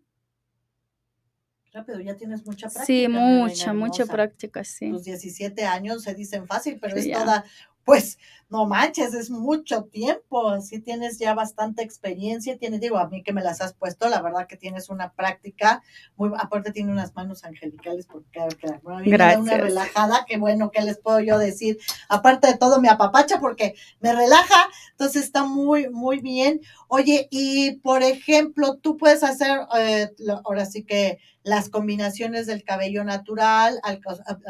Rápido, 1.73 2.01
ya 2.01 2.17
tienes 2.17 2.45
mucha 2.45 2.69
práctica. 2.69 2.85
Sí, 2.85 3.07
mucha, 3.09 3.73
mucha 3.73 4.05
práctica, 4.07 4.65
sí. 4.65 4.89
Los 4.91 5.05
17 5.05 5.65
años 5.67 6.03
se 6.03 6.15
dicen 6.15 6.47
fácil, 6.49 6.79
pero 6.81 6.95
Sí, 6.95 7.01
es 7.01 7.07
ya. 7.07 7.21
toda 7.21 7.45
pues 7.85 8.19
no 8.51 8.67
manches, 8.67 9.15
es 9.15 9.31
mucho 9.31 9.85
tiempo, 9.85 10.51
así 10.51 10.81
tienes 10.81 11.21
ya 11.21 11.35
bastante 11.35 11.85
experiencia, 11.85 12.59
tienes, 12.59 12.81
digo, 12.81 12.99
a 12.99 13.09
mí 13.09 13.23
que 13.23 13.33
me 13.33 13.43
las 13.43 13.61
has 13.61 13.75
puesto, 13.75 14.09
la 14.09 14.21
verdad 14.21 14.49
que 14.49 14.57
tienes 14.57 14.91
una 14.91 15.13
práctica, 15.13 15.83
muy, 16.17 16.33
aparte 16.37 16.73
tiene 16.73 16.91
unas 16.91 17.15
manos 17.15 17.45
angelicales, 17.45 18.07
porque 18.07 18.41
bueno, 18.83 18.99
a 18.99 19.03
mí 19.03 19.11
me 19.11 19.17
da 19.17 19.39
una 19.39 19.57
relajada, 19.57 20.25
que 20.27 20.37
bueno, 20.37 20.73
¿qué 20.73 20.83
les 20.83 20.99
puedo 20.99 21.21
yo 21.21 21.39
decir? 21.39 21.79
Aparte 22.09 22.49
de 22.49 22.59
todo, 22.59 22.81
me 22.81 22.89
apapacha 22.89 23.39
porque 23.39 23.77
me 24.01 24.13
relaja, 24.13 24.69
entonces 24.91 25.23
está 25.23 25.45
muy, 25.45 25.89
muy 25.89 26.19
bien. 26.19 26.61
Oye, 26.89 27.29
y 27.31 27.77
por 27.77 28.03
ejemplo, 28.03 28.79
tú 28.79 28.97
puedes 28.97 29.23
hacer, 29.23 29.61
eh, 29.79 30.11
ahora 30.45 30.67
sí 30.67 30.83
que 30.83 31.19
las 31.45 31.69
combinaciones 31.69 32.47
del 32.49 32.65
cabello 32.65 33.05
natural, 33.05 33.81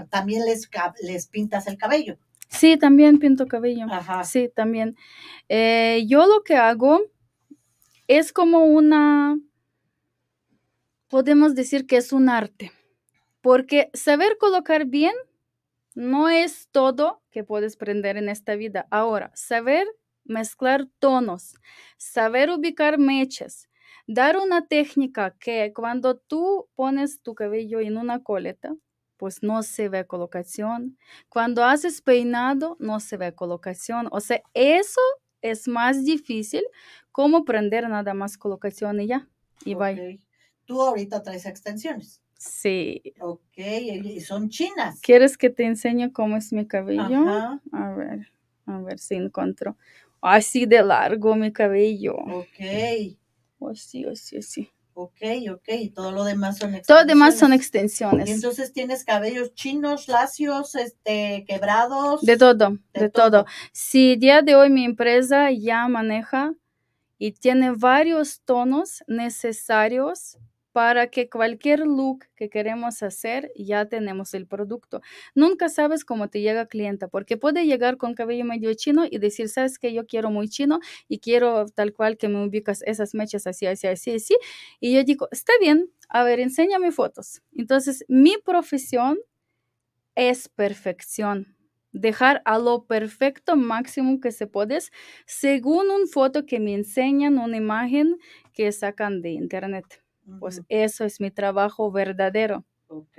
también 0.08 0.46
les, 0.46 0.70
les 1.02 1.26
pintas 1.26 1.66
el 1.66 1.76
cabello. 1.76 2.18
Sí, 2.50 2.76
también 2.76 3.18
pinto 3.18 3.46
cabello. 3.46 3.86
Ajá. 3.90 4.24
Sí, 4.24 4.50
también. 4.54 4.96
Eh, 5.48 6.04
yo 6.08 6.26
lo 6.26 6.42
que 6.42 6.56
hago 6.56 7.00
es 8.08 8.32
como 8.32 8.66
una, 8.66 9.38
podemos 11.08 11.54
decir 11.54 11.86
que 11.86 11.96
es 11.96 12.12
un 12.12 12.28
arte, 12.28 12.72
porque 13.40 13.90
saber 13.94 14.38
colocar 14.38 14.86
bien 14.86 15.14
no 15.94 16.28
es 16.28 16.68
todo 16.72 17.22
que 17.30 17.44
puedes 17.44 17.76
aprender 17.76 18.16
en 18.16 18.28
esta 18.28 18.56
vida. 18.56 18.86
Ahora, 18.90 19.32
saber 19.34 19.86
mezclar 20.24 20.86
tonos, 21.00 21.56
saber 21.98 22.50
ubicar 22.50 22.98
mechas, 22.98 23.68
dar 24.06 24.38
una 24.38 24.66
técnica 24.66 25.36
que 25.40 25.72
cuando 25.74 26.16
tú 26.18 26.68
pones 26.76 27.22
tu 27.22 27.34
cabello 27.34 27.80
en 27.80 27.96
una 27.98 28.22
coleta, 28.22 28.74
pues 29.20 29.42
no 29.42 29.62
se 29.62 29.90
ve 29.90 30.06
colocación. 30.06 30.96
Cuando 31.28 31.62
haces 31.62 32.00
peinado, 32.00 32.78
no 32.80 33.00
se 33.00 33.18
ve 33.18 33.34
colocación. 33.34 34.08
O 34.12 34.20
sea, 34.20 34.40
eso 34.54 35.02
es 35.42 35.68
más 35.68 36.06
difícil 36.06 36.62
como 37.12 37.44
prender 37.44 37.86
nada 37.86 38.14
más 38.14 38.38
colocación 38.38 38.98
y 38.98 39.08
ya. 39.08 39.28
Y 39.62 39.74
okay. 39.74 40.20
Tú 40.64 40.80
ahorita 40.80 41.22
traes 41.22 41.44
extensiones. 41.44 42.22
Sí. 42.38 43.02
Ok, 43.20 43.58
y 43.58 44.20
son 44.22 44.48
chinas. 44.48 45.02
¿Quieres 45.02 45.36
que 45.36 45.50
te 45.50 45.66
enseñe 45.66 46.10
cómo 46.10 46.38
es 46.38 46.50
mi 46.50 46.66
cabello? 46.66 47.02
Ajá. 47.02 47.60
A 47.72 47.92
ver, 47.92 48.32
a 48.64 48.78
ver 48.80 48.98
si 48.98 49.16
encuentro. 49.16 49.76
Así 50.22 50.64
de 50.64 50.82
largo 50.82 51.36
mi 51.36 51.52
cabello. 51.52 52.14
Ok. 52.14 53.18
Así, 53.68 54.06
así, 54.06 54.38
así. 54.38 54.70
Ok, 54.94 55.20
ok, 55.52 55.68
y 55.68 55.90
todo 55.90 56.12
lo 56.12 56.24
demás 56.24 56.58
son 56.58 56.74
extensiones. 56.74 56.86
Todo 56.86 57.00
lo 57.00 57.06
demás 57.06 57.38
son 57.38 57.52
extensiones. 57.52 58.28
Y 58.28 58.32
entonces 58.32 58.72
tienes 58.72 59.04
cabellos 59.04 59.54
chinos, 59.54 60.08
lacios, 60.08 60.74
este, 60.74 61.44
quebrados. 61.46 62.20
De 62.22 62.36
todo, 62.36 62.78
de, 62.92 63.08
todo. 63.08 63.46
Si 63.72 64.16
día 64.16 64.42
de 64.42 64.56
hoy 64.56 64.70
mi 64.70 64.84
empresa 64.84 65.50
ya 65.52 65.86
maneja 65.88 66.54
y 67.18 67.32
tiene 67.32 67.72
varios 67.72 68.40
tonos 68.44 69.04
necesarios 69.06 70.38
para 70.72 71.08
que 71.08 71.28
cualquier 71.28 71.80
look 71.80 72.24
que 72.36 72.48
queremos 72.48 73.02
hacer 73.02 73.50
ya 73.56 73.86
tenemos 73.86 74.34
el 74.34 74.46
producto. 74.46 75.00
Nunca 75.34 75.68
sabes 75.68 76.04
cómo 76.04 76.28
te 76.28 76.40
llega 76.40 76.66
clienta, 76.66 77.08
porque 77.08 77.36
puede 77.36 77.66
llegar 77.66 77.96
con 77.96 78.14
cabello 78.14 78.44
medio 78.44 78.72
chino 78.74 79.04
y 79.10 79.18
decir, 79.18 79.48
sabes 79.48 79.78
que 79.78 79.92
yo 79.92 80.06
quiero 80.06 80.30
muy 80.30 80.48
chino 80.48 80.80
y 81.08 81.18
quiero 81.18 81.66
tal 81.66 81.92
cual 81.92 82.16
que 82.16 82.28
me 82.28 82.44
ubicas 82.46 82.82
esas 82.86 83.14
mechas 83.14 83.46
así, 83.46 83.66
así, 83.66 83.86
así, 83.88 84.12
así. 84.12 84.36
Y 84.80 84.94
yo 84.94 85.04
digo, 85.04 85.28
está 85.32 85.52
bien, 85.60 85.90
a 86.08 86.24
ver, 86.24 86.40
enséñame 86.40 86.92
fotos. 86.92 87.42
Entonces, 87.56 88.04
mi 88.08 88.36
profesión 88.44 89.18
es 90.14 90.48
perfección. 90.48 91.56
Dejar 91.92 92.42
a 92.44 92.58
lo 92.58 92.86
perfecto 92.86 93.56
máximo 93.56 94.20
que 94.20 94.30
se 94.30 94.46
puede, 94.46 94.78
según 95.26 95.90
una 95.90 96.06
foto 96.06 96.46
que 96.46 96.60
me 96.60 96.74
enseñan, 96.74 97.38
una 97.38 97.56
imagen 97.56 98.16
que 98.52 98.70
sacan 98.70 99.22
de 99.22 99.30
internet. 99.30 100.00
Pues 100.38 100.62
eso 100.68 101.04
es 101.04 101.20
mi 101.20 101.30
trabajo 101.30 101.90
verdadero. 101.90 102.64
Ok. 102.88 103.18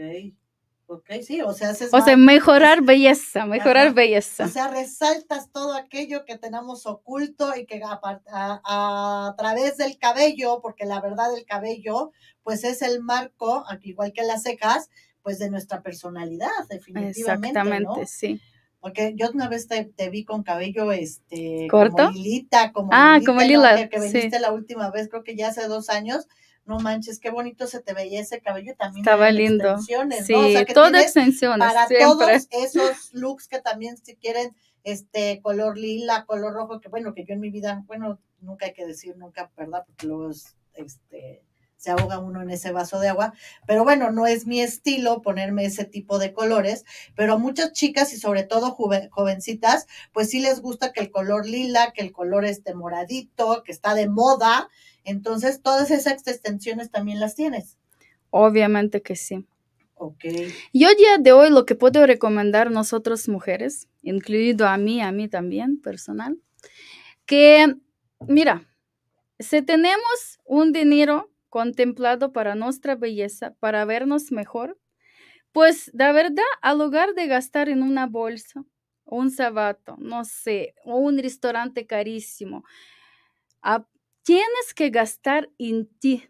Ok, 0.93 1.09
sí, 1.21 1.41
o 1.41 1.53
sea, 1.53 1.71
o 1.71 2.01
sea 2.01 2.17
mejorar 2.17 2.81
belleza, 2.83 3.45
mejorar 3.45 3.93
belleza. 3.93 4.43
O 4.43 4.49
sea, 4.49 4.67
resaltas 4.67 5.49
todo 5.49 5.73
aquello 5.73 6.25
que 6.25 6.37
tenemos 6.37 6.85
oculto 6.85 7.55
y 7.55 7.65
que 7.65 7.81
a, 7.81 8.01
a, 8.33 9.33
través 9.37 9.77
del 9.77 9.97
cabello, 9.97 10.59
porque 10.61 10.85
la 10.85 10.99
verdad 10.99 11.33
el 11.37 11.45
cabello, 11.45 12.11
pues 12.43 12.65
es 12.65 12.81
el 12.81 13.01
marco, 13.01 13.63
igual 13.83 14.11
que 14.11 14.23
las 14.23 14.43
cejas, 14.43 14.89
pues 15.21 15.39
de 15.39 15.49
nuestra 15.49 15.81
personalidad, 15.81 16.49
definitivamente. 16.69 17.21
Exactamente, 17.21 18.05
sí. 18.05 18.41
Porque 18.81 19.13
yo 19.15 19.29
una 19.31 19.47
vez 19.47 19.67
te, 19.67 20.09
vi 20.09 20.25
con 20.25 20.43
cabello, 20.43 20.91
este, 20.91 21.67
¿Corto? 21.69 21.97
como 21.97 22.11
lilita, 22.11 22.73
como 22.73 22.89
ah, 22.91 23.19
como 23.25 23.39
lila, 23.41 23.87
que, 23.87 23.99
viniste 23.99 24.39
la 24.39 24.51
última 24.51 24.89
vez, 24.89 25.07
creo 25.07 25.23
que 25.23 25.37
ya 25.37 25.49
hace 25.49 25.67
dos 25.67 25.89
años, 25.89 26.27
no 26.71 26.79
manches, 26.79 27.19
qué 27.19 27.29
bonito 27.29 27.67
se 27.67 27.81
te 27.81 27.93
veía 27.93 28.21
ese 28.21 28.39
cabello 28.39 28.73
también. 28.77 29.03
Estaba 29.03 29.29
lindo. 29.29 29.77
Sí, 29.79 29.93
todo 30.73 30.95
extensiones. 30.95 31.67
Para 31.67 31.86
todos 31.99 32.47
esos 32.49 33.13
looks 33.13 33.49
que 33.49 33.60
también 33.60 33.97
si 33.97 34.15
quieren, 34.15 34.55
este, 34.86 35.41
color 35.41 35.77
lila, 35.77 36.23
color 36.25 36.53
rojo, 36.53 36.79
que 36.79 36.88
bueno, 36.88 37.13
que 37.13 37.25
yo 37.25 37.34
en 37.34 37.41
mi 37.41 37.49
vida, 37.49 37.84
bueno, 37.88 38.19
nunca 38.39 38.67
hay 38.67 38.73
que 38.73 38.86
decir 38.86 39.17
nunca, 39.17 39.51
¿verdad? 39.57 39.84
Porque 39.86 40.07
luego 40.07 40.31
este, 40.75 41.43
se 41.75 41.91
ahoga 41.91 42.19
uno 42.19 42.41
en 42.41 42.49
ese 42.51 42.71
vaso 42.71 43.01
de 43.01 43.10
agua. 43.10 43.34
Pero 43.67 43.84
bueno, 43.84 44.10
no 44.12 44.25
es 44.25 44.47
mi 44.47 44.62
estilo 44.62 45.21
ponerme 45.21 45.65
ese 45.65 45.84
tipo 45.84 46.19
de 46.19 46.31
colores, 46.31 46.86
pero 47.15 47.34
a 47.34 47.38
muchas 47.38 47.73
chicas 47.73 48.13
y 48.13 48.17
sobre 48.17 48.43
todo 48.43 48.71
jovencitas, 48.71 49.88
pues 50.13 50.29
sí 50.29 50.39
les 50.39 50.62
gusta 50.62 50.93
que 50.93 51.01
el 51.01 51.12
color 51.12 51.45
lila, 51.45 51.91
que 51.91 52.01
el 52.01 52.13
color 52.13 52.45
este 52.45 52.73
moradito, 52.75 53.62
que 53.63 53.73
está 53.73 53.93
de 53.93 54.07
moda, 54.07 54.69
entonces, 55.03 55.61
todas 55.61 55.91
esas 55.91 56.27
extensiones 56.27 56.91
también 56.91 57.19
las 57.19 57.35
tienes. 57.35 57.77
Obviamente 58.29 59.01
que 59.01 59.15
sí. 59.15 59.45
Ok. 59.95 60.25
Yo 60.73 60.89
día 60.95 61.17
de 61.19 61.31
hoy 61.31 61.49
lo 61.51 61.65
que 61.65 61.75
puedo 61.75 62.05
recomendar 62.07 62.71
nosotros 62.71 63.29
mujeres, 63.29 63.87
incluido 64.01 64.67
a 64.67 64.77
mí, 64.77 65.01
a 65.01 65.11
mí 65.11 65.27
también, 65.27 65.79
personal, 65.79 66.39
que, 67.25 67.75
mira, 68.27 68.67
si 69.39 69.61
tenemos 69.61 70.39
un 70.45 70.71
dinero 70.71 71.31
contemplado 71.49 72.31
para 72.33 72.55
nuestra 72.55 72.95
belleza, 72.95 73.53
para 73.59 73.85
vernos 73.85 74.31
mejor, 74.31 74.79
pues 75.51 75.91
de 75.93 76.11
verdad, 76.13 76.43
al 76.61 76.79
lugar 76.79 77.13
de 77.13 77.27
gastar 77.27 77.69
en 77.69 77.83
una 77.83 78.07
bolsa, 78.07 78.63
un 79.05 79.31
sabato, 79.31 79.97
no 79.99 80.25
sé, 80.25 80.73
o 80.85 80.97
un 80.97 81.17
restaurante 81.17 81.85
carísimo, 81.85 82.63
a 83.61 83.85
tienes 84.23 84.73
que 84.75 84.89
gastar 84.89 85.49
en 85.57 85.88
ti. 85.99 86.27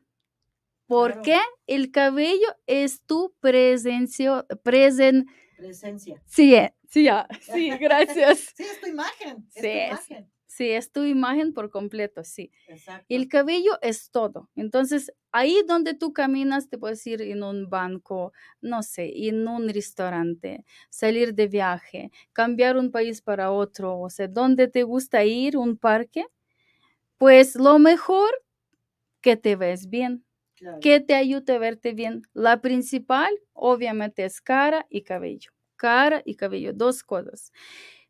Porque 0.88 1.38
el 1.68 1.92
cabello 1.92 2.48
es 2.68 3.02
tu 3.06 3.34
presencia. 3.40 4.46
Presen... 4.64 5.28
Presencia. 5.56 6.22
Sí, 6.26 6.54
eh, 6.56 6.74
sí, 6.90 7.08
sí, 7.42 7.70
gracias. 7.78 8.54
sí, 8.56 8.64
es 8.64 8.82
tu 8.82 8.88
imagen. 8.88 9.48
Es 9.56 9.62
sí, 9.62 9.62
tu 9.62 9.68
imagen. 9.70 10.32
sí, 10.48 10.70
es 10.72 10.92
tu 10.92 11.04
imagen 11.04 11.54
por 11.54 11.70
completo, 11.70 12.26
sí. 12.26 12.52
Exacto. 12.68 13.06
El 13.08 13.30
cabello 13.30 13.80
es 13.82 14.12
todo. 14.12 14.50
Entonces, 14.56 15.14
ahí 15.32 15.64
donde 15.66 15.94
tú 15.94 16.12
caminas, 16.12 16.68
te 16.68 16.78
puedes 16.78 17.06
ir 17.08 17.22
en 17.22 17.44
un 17.44 17.70
banco, 17.70 18.34
no 18.60 18.84
sé, 18.84 19.14
en 19.30 19.48
un 19.48 19.70
restaurante, 19.70 20.66
salir 20.90 21.36
de 21.36 21.48
viaje, 21.48 22.12
cambiar 22.34 22.76
un 22.76 22.92
país 22.92 23.22
para 23.22 23.52
otro, 23.52 23.98
o 23.98 24.10
sea, 24.10 24.28
donde 24.28 24.68
te 24.68 24.84
gusta 24.84 25.24
ir, 25.24 25.56
un 25.56 25.78
parque, 25.78 26.26
pues 27.22 27.54
lo 27.54 27.78
mejor 27.78 28.32
que 29.22 29.38
te 29.38 29.56
ves 29.56 29.92
bien, 29.92 30.26
que 30.82 31.00
te 31.00 31.14
ayude 31.14 31.54
a 31.54 31.60
verte 31.60 31.94
bien. 31.94 32.24
La 32.34 32.62
principal, 32.62 33.32
obviamente, 33.54 34.26
es 34.26 34.42
cara 34.42 34.88
y 34.90 35.04
cabello. 35.04 35.52
Cara 35.76 36.24
y 36.26 36.36
cabello, 36.36 36.74
dos 36.74 37.04
cosas. 37.04 37.52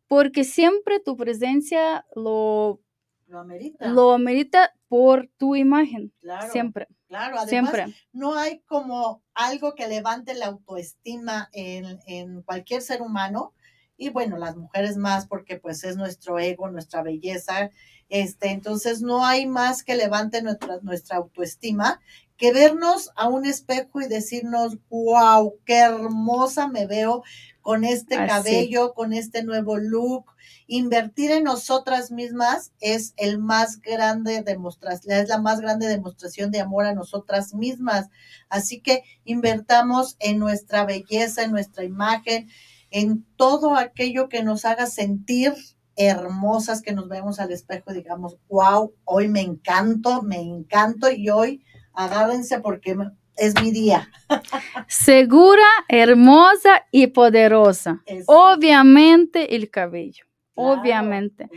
Porque 0.08 0.46
siempre 0.46 1.02
tu 1.02 1.18
presencia 1.18 2.06
lo, 2.16 2.80
lo 3.28 3.40
amerita. 3.40 3.90
Lo 3.90 4.14
amerita 4.14 4.74
por 4.88 5.30
tu 5.36 5.58
imagen. 5.58 6.14
Claro. 6.22 6.50
Siempre. 6.50 6.88
Claro, 7.10 7.36
además 7.38 7.50
siempre. 7.50 7.86
no 8.14 8.36
hay 8.36 8.62
como 8.62 9.22
algo 9.34 9.76
que 9.76 9.90
levante 9.90 10.36
la 10.36 10.46
autoestima 10.46 11.50
en, 11.52 12.00
en 12.08 12.44
cualquier 12.44 12.82
ser 12.82 13.02
humano 13.02 13.54
y 14.02 14.10
bueno, 14.10 14.36
las 14.38 14.58
mujeres 14.58 14.98
más 14.98 15.28
porque 15.28 15.58
pues 15.58 15.84
es 15.84 15.96
nuestro 15.96 16.40
ego, 16.40 16.72
nuestra 16.72 17.04
belleza, 17.04 17.70
este, 18.10 18.50
entonces 18.50 19.04
no 19.04 19.24
hay 19.24 19.46
más 19.46 19.84
que 19.84 19.96
levante 19.96 20.42
nuestra, 20.42 20.80
nuestra 20.82 21.18
autoestima 21.18 22.02
que 22.36 22.52
vernos 22.52 23.12
a 23.16 23.28
un 23.30 23.46
espejo 23.46 24.02
y 24.02 24.08
decirnos, 24.08 24.80
wow, 24.90 25.54
qué 25.66 25.78
hermosa 25.78 26.68
me 26.68 26.88
veo 26.88 27.22
con 27.62 27.84
este 27.84 28.16
cabello, 28.16 28.96
con 28.96 29.14
este 29.14 29.44
nuevo 29.44 29.78
look. 29.78 30.26
Invertir 30.66 31.30
en 31.30 31.44
nosotras 31.44 32.10
mismas 32.10 32.72
es 32.80 33.14
el 33.18 33.38
más 33.38 33.82
grande 33.82 34.42
demostración, 34.42 35.16
es 35.16 35.30
la 35.30 35.40
más 35.40 35.62
grande 35.62 35.88
demostración 35.88 36.50
de 36.50 36.62
amor 36.62 36.88
a 36.88 36.96
nosotras 36.96 37.54
mismas. 37.54 38.10
Así 38.50 38.82
que 38.82 39.04
invertamos 39.26 40.16
en 40.20 40.40
nuestra 40.40 40.86
belleza, 40.86 41.44
en 41.44 41.52
nuestra 41.52 41.84
imagen, 41.84 42.50
en 42.92 43.26
todo 43.38 43.76
aquello 43.76 44.30
que 44.30 44.44
nos 44.44 44.66
haga 44.66 44.86
sentir 44.86 45.54
hermosas, 45.96 46.82
que 46.82 46.94
nos 46.94 47.08
vemos 47.08 47.40
al 47.40 47.52
espejo 47.52 47.92
y 47.92 47.96
digamos, 47.96 48.38
wow, 48.50 48.94
hoy 49.06 49.28
me 49.28 49.42
encanto, 49.42 50.22
me 50.22 50.40
encanto 50.40 51.10
y 51.10 51.30
hoy 51.30 51.64
agárrense 51.94 52.60
porque 52.60 52.96
es 53.38 53.62
mi 53.62 53.72
día. 53.72 54.10
Segura, 54.88 55.68
hermosa 55.88 56.86
y 56.92 57.08
poderosa. 57.08 58.04
Obviamente 58.28 59.56
el 59.56 59.70
cabello. 59.70 60.26
obviamente. 60.54 61.50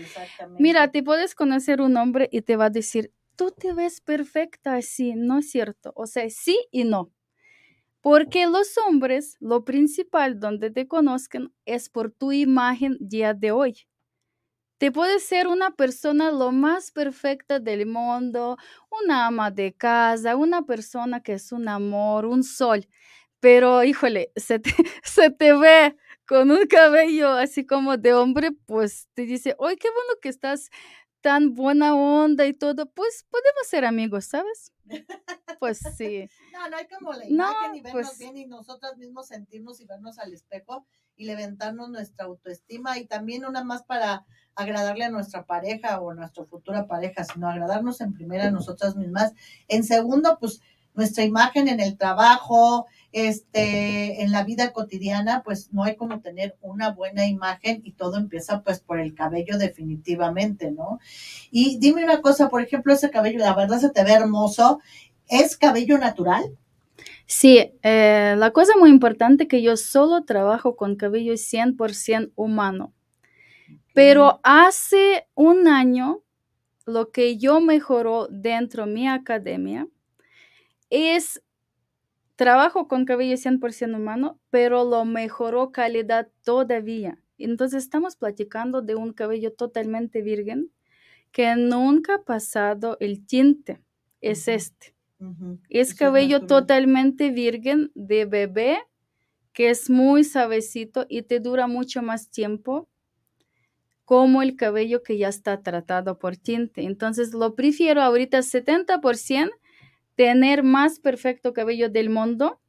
Mira, 0.58 0.90
te 0.90 1.02
puedes 1.02 1.34
conocer 1.34 1.80
un 1.80 1.96
hombre 1.96 2.28
y 2.32 2.42
te 2.42 2.56
va 2.56 2.66
a 2.66 2.70
decir, 2.70 3.12
tú 3.36 3.50
te 3.50 3.72
ves 3.72 4.00
perfecta 4.00 4.76
así, 4.76 5.14
¿no 5.14 5.38
es 5.38 5.50
cierto? 5.50 5.92
O 5.96 6.06
sea, 6.06 6.28
sí 6.30 6.58
y 6.70 6.84
no. 6.84 7.10
Porque 8.04 8.46
los 8.46 8.76
hombres, 8.76 9.38
lo 9.40 9.64
principal 9.64 10.38
donde 10.38 10.70
te 10.70 10.86
conozcan 10.86 11.54
es 11.64 11.88
por 11.88 12.10
tu 12.10 12.32
imagen 12.32 12.98
día 13.00 13.32
de 13.32 13.50
hoy. 13.50 13.86
Te 14.78 14.92
puede 14.92 15.20
ser 15.20 15.46
una 15.48 15.70
persona 15.70 16.30
lo 16.30 16.52
más 16.52 16.90
perfecta 16.90 17.60
del 17.60 17.86
mundo, 17.86 18.58
una 19.04 19.26
ama 19.26 19.50
de 19.50 19.72
casa, 19.72 20.36
una 20.36 20.62
persona 20.62 21.22
que 21.22 21.34
es 21.34 21.52
un 21.52 21.66
amor, 21.68 22.26
un 22.26 22.42
sol, 22.42 22.86
pero 23.40 23.84
híjole, 23.84 24.32
se 24.36 24.58
te, 24.58 24.70
se 25.04 25.30
te 25.30 25.54
ve 25.54 25.96
con 26.26 26.50
un 26.50 26.66
cabello 26.66 27.30
así 27.30 27.64
como 27.66 27.96
de 27.96 28.14
hombre, 28.14 28.50
pues 28.66 29.08
te 29.14 29.22
dice, 29.26 29.56
¡ay, 29.60 29.76
qué 29.76 29.88
bueno 29.90 30.20
que 30.20 30.28
estás 30.28 30.68
tan 31.24 31.54
buena 31.54 31.96
onda 31.96 32.44
y 32.44 32.52
todo! 32.52 32.84
Pues 32.84 33.24
podemos 33.30 33.66
ser 33.66 33.86
amigos, 33.86 34.26
¿sabes? 34.26 34.74
Pues 35.58 35.78
sí. 35.96 36.28
No, 36.52 36.68
no 36.68 36.76
hay 36.76 36.86
como 36.86 37.12
la 37.14 37.26
imagen 37.26 37.74
y 37.74 37.80
vernos 37.80 38.06
pues 38.08 38.18
bien 38.18 38.36
y 38.36 38.46
nosotras 38.46 38.96
mismos 38.96 39.26
sentirnos 39.26 39.80
y 39.80 39.86
vernos 39.86 40.18
al 40.18 40.32
espejo 40.32 40.86
y 41.16 41.24
levantarnos 41.24 41.88
nuestra 41.88 42.26
autoestima 42.26 42.98
y 42.98 43.06
también 43.06 43.44
una 43.44 43.64
más 43.64 43.82
para 43.82 44.24
agradarle 44.54 45.04
a 45.04 45.10
nuestra 45.10 45.46
pareja 45.46 46.00
o 46.00 46.10
a 46.10 46.14
nuestra 46.14 46.44
futura 46.44 46.86
pareja, 46.86 47.24
sino 47.24 47.48
agradarnos 47.48 48.00
en 48.02 48.12
primera 48.12 48.48
a 48.48 48.50
nosotras 48.52 48.94
mismas. 48.94 49.32
En 49.66 49.82
segundo, 49.82 50.38
pues 50.38 50.60
nuestra 50.94 51.24
imagen 51.24 51.68
en 51.68 51.80
el 51.80 51.96
trabajo, 51.96 52.86
este, 53.12 54.22
en 54.22 54.32
la 54.32 54.42
vida 54.42 54.72
cotidiana, 54.72 55.42
pues 55.44 55.72
no 55.72 55.84
hay 55.84 55.94
como 55.96 56.20
tener 56.20 56.56
una 56.60 56.90
buena 56.90 57.26
imagen 57.26 57.80
y 57.84 57.92
todo 57.92 58.16
empieza 58.16 58.62
pues 58.62 58.80
por 58.80 58.98
el 58.98 59.14
cabello 59.14 59.56
definitivamente, 59.56 60.72
¿no? 60.72 60.98
Y 61.50 61.78
dime 61.78 62.04
una 62.04 62.20
cosa, 62.20 62.48
por 62.48 62.62
ejemplo, 62.62 62.92
ese 62.92 63.10
cabello, 63.10 63.38
la 63.38 63.54
verdad 63.54 63.78
se 63.78 63.90
te 63.90 64.02
ve 64.02 64.12
hermoso, 64.12 64.80
¿es 65.28 65.56
cabello 65.56 65.98
natural? 65.98 66.44
Sí, 67.26 67.72
eh, 67.82 68.34
la 68.36 68.50
cosa 68.50 68.72
muy 68.78 68.90
importante 68.90 69.48
que 69.48 69.62
yo 69.62 69.76
solo 69.76 70.24
trabajo 70.24 70.76
con 70.76 70.96
cabello 70.96 71.34
100% 71.34 72.32
humano. 72.34 72.92
Pero 73.94 74.40
hace 74.42 75.28
un 75.34 75.68
año, 75.68 76.22
lo 76.84 77.12
que 77.12 77.38
yo 77.38 77.60
mejoró 77.60 78.26
dentro 78.28 78.86
de 78.86 78.92
mi 78.92 79.08
academia 79.08 79.86
es 80.90 81.42
trabajo 82.36 82.88
con 82.88 83.04
cabello 83.04 83.36
100% 83.36 83.96
humano, 83.96 84.40
pero 84.50 84.84
lo 84.84 85.04
mejoró 85.04 85.72
calidad 85.72 86.28
todavía. 86.44 87.18
Entonces 87.38 87.84
estamos 87.84 88.16
platicando 88.16 88.82
de 88.82 88.94
un 88.94 89.12
cabello 89.12 89.52
totalmente 89.52 90.22
virgen 90.22 90.70
que 91.32 91.54
nunca 91.56 92.16
ha 92.16 92.22
pasado 92.22 92.96
el 93.00 93.26
tinte. 93.26 93.80
Es 94.20 94.48
este. 94.48 94.94
Es 95.70 95.94
cabello 95.94 96.46
totalmente 96.46 97.30
virgen 97.30 97.90
de 97.94 98.26
bebé 98.26 98.78
que 99.54 99.70
es 99.70 99.88
muy 99.88 100.24
suavecito 100.24 101.06
y 101.08 101.22
te 101.22 101.40
dura 101.40 101.66
mucho 101.66 102.02
más 102.02 102.28
tiempo 102.28 102.88
como 104.04 104.42
el 104.42 104.56
cabello 104.56 105.02
que 105.02 105.16
ya 105.16 105.28
está 105.28 105.62
tratado 105.62 106.18
por 106.18 106.36
tinte. 106.36 106.82
Entonces 106.82 107.32
lo 107.32 107.54
prefiero 107.54 108.02
ahorita 108.02 108.42
70% 108.42 109.50
tener 110.14 110.62
más 110.62 111.00
perfecto 111.00 111.52
cabello 111.52 111.88
del 111.88 112.10
mundo 112.10 112.60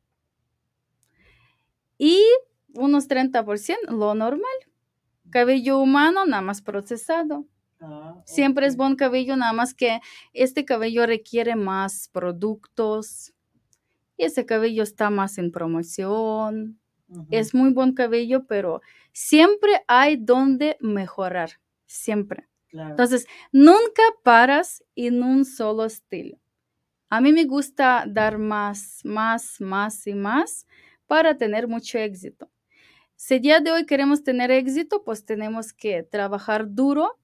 y 1.97 2.21
unos 2.73 3.07
30% 3.07 3.91
lo 3.91 4.15
normal. 4.15 4.51
Cabello 5.29 5.79
humano 5.79 6.25
nada 6.25 6.41
más 6.41 6.61
procesado. 6.61 7.45
Ah, 7.81 8.21
Siempre 8.25 8.67
es 8.67 8.77
buen 8.77 8.95
cabello, 8.95 9.35
nada 9.35 9.53
más 9.53 9.73
que 9.73 9.99
este 10.33 10.65
cabello 10.65 11.05
requiere 11.05 11.55
más 11.55 12.09
productos 12.11 13.33
y 14.17 14.23
ese 14.25 14.45
cabello 14.45 14.83
está 14.83 15.09
más 15.09 15.37
en 15.37 15.51
promoción. 15.51 16.79
Es 17.29 17.53
muy 17.53 17.71
buen 17.71 17.93
cabello, 17.93 18.45
pero 18.47 18.81
siempre 19.13 19.83
hay 19.87 20.17
donde 20.17 20.77
mejorar, 20.81 21.51
siempre. 21.85 22.47
Entonces, 22.71 23.25
nunca 23.51 24.01
paras 24.23 24.83
en 24.95 25.23
un 25.23 25.45
solo 25.45 25.85
estilo. 25.85 26.39
A 27.15 27.21
mí 27.21 27.31
me 27.31 27.45
gusta 27.45 28.03
dar 28.05 28.37
más, 28.37 28.99
más, 29.05 29.61
más 29.61 30.05
y 30.05 30.13
más 30.13 30.67
para 31.07 31.37
tener 31.37 31.65
mucho 31.65 31.97
éxito. 31.97 32.51
Si 33.15 33.39
día 33.39 33.61
de 33.61 33.71
hoy 33.71 33.85
queremos 33.85 34.21
tener 34.21 34.51
éxito, 34.51 35.01
pues 35.05 35.23
tenemos 35.23 35.71
que 35.71 36.03
trabajar 36.03 36.65
duro 36.67 37.17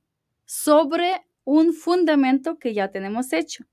sobre 0.45 1.27
un 1.43 1.73
fundamento 1.73 2.58
que 2.58 2.73
ya 2.73 2.88
tenemos 2.89 3.34
hecho 3.34 3.65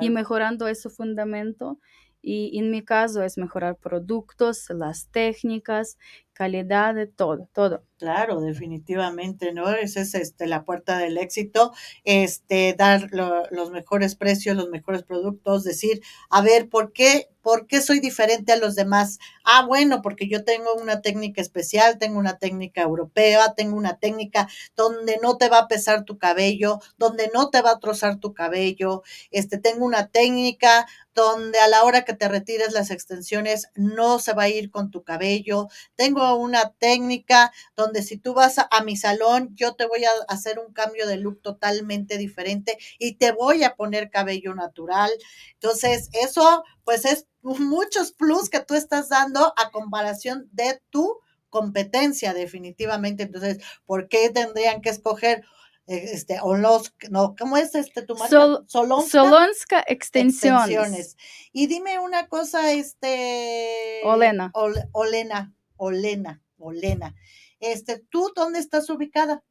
y 0.00 0.10
mejorando 0.10 0.66
ese 0.66 0.90
fundamento 0.90 1.78
y 2.20 2.58
en 2.58 2.72
mi 2.72 2.82
caso 2.84 3.22
es 3.22 3.38
mejorar 3.38 3.76
productos, 3.76 4.70
las 4.70 5.08
técnicas, 5.12 5.98
calidad, 6.40 6.94
de 6.94 7.06
todo, 7.06 7.50
todo. 7.52 7.84
Claro, 7.98 8.40
definitivamente, 8.40 9.52
¿no? 9.52 9.68
Esa 9.74 10.00
es 10.00 10.14
este, 10.14 10.46
la 10.46 10.64
puerta 10.64 10.96
del 10.96 11.18
éxito, 11.18 11.72
este, 12.04 12.72
dar 12.72 13.10
los 13.12 13.70
mejores 13.70 14.16
precios, 14.16 14.56
los 14.56 14.70
mejores 14.70 15.02
productos, 15.02 15.64
decir, 15.64 16.00
a 16.30 16.40
ver, 16.40 16.70
¿por 16.70 16.92
qué 16.94 17.28
¿Por 17.42 17.66
qué 17.66 17.80
soy 17.80 18.00
diferente 18.00 18.52
a 18.52 18.56
los 18.56 18.74
demás? 18.74 19.18
Ah, 19.44 19.64
bueno, 19.66 20.02
porque 20.02 20.28
yo 20.28 20.44
tengo 20.44 20.74
una 20.74 21.00
técnica 21.00 21.40
especial, 21.40 21.98
tengo 21.98 22.18
una 22.18 22.36
técnica 22.38 22.82
europea, 22.82 23.54
tengo 23.54 23.76
una 23.78 23.98
técnica 23.98 24.46
donde 24.76 25.18
no 25.22 25.38
te 25.38 25.48
va 25.48 25.60
a 25.60 25.68
pesar 25.68 26.04
tu 26.04 26.18
cabello, 26.18 26.80
donde 26.98 27.30
no 27.32 27.48
te 27.48 27.62
va 27.62 27.70
a 27.72 27.78
trozar 27.80 28.18
tu 28.20 28.34
cabello. 28.34 29.02
Este, 29.30 29.56
tengo 29.58 29.86
una 29.86 30.08
técnica 30.08 30.86
donde 31.14 31.58
a 31.58 31.68
la 31.68 31.82
hora 31.84 32.04
que 32.04 32.14
te 32.14 32.28
retires 32.28 32.72
las 32.72 32.90
extensiones 32.90 33.68
no 33.74 34.18
se 34.18 34.32
va 34.32 34.44
a 34.44 34.48
ir 34.48 34.70
con 34.70 34.90
tu 34.90 35.02
cabello. 35.02 35.68
Tengo 35.96 36.29
una 36.36 36.72
técnica 36.72 37.52
donde 37.76 38.02
si 38.02 38.16
tú 38.16 38.34
vas 38.34 38.58
a, 38.58 38.68
a 38.70 38.82
mi 38.82 38.96
salón, 38.96 39.50
yo 39.54 39.74
te 39.74 39.86
voy 39.86 40.04
a 40.04 40.10
hacer 40.28 40.58
un 40.58 40.72
cambio 40.72 41.06
de 41.06 41.16
look 41.16 41.40
totalmente 41.42 42.18
diferente 42.18 42.78
y 42.98 43.16
te 43.16 43.32
voy 43.32 43.64
a 43.64 43.76
poner 43.76 44.10
cabello 44.10 44.54
natural. 44.54 45.10
Entonces, 45.54 46.08
eso 46.12 46.64
pues 46.84 47.04
es 47.04 47.26
muchos 47.42 48.12
plus 48.12 48.50
que 48.50 48.60
tú 48.60 48.74
estás 48.74 49.08
dando 49.08 49.52
a 49.56 49.70
comparación 49.70 50.48
de 50.52 50.80
tu 50.90 51.18
competencia 51.48 52.34
definitivamente. 52.34 53.24
Entonces, 53.24 53.58
¿por 53.84 54.08
qué 54.08 54.30
tendrían 54.30 54.80
que 54.80 54.90
escoger 54.90 55.44
este 55.86 56.38
o 56.40 56.56
los 56.56 56.94
no 57.10 57.34
cómo 57.36 57.56
es 57.56 57.74
este 57.74 58.02
tu 58.02 58.14
marca 58.14 58.62
Solonska, 58.68 59.84
extensiones. 59.86 61.16
y 61.52 61.66
dime 61.66 61.98
una 61.98 62.28
cosa 62.28 62.72
este 62.72 64.00
Olena 64.04 64.52
Olena 64.92 65.52
Olena 65.80 66.42
Olena 66.58 67.14
este 67.58 67.98
tú 67.98 68.30
dónde 68.34 68.58
estás 68.58 68.88
ubicada 68.90 69.42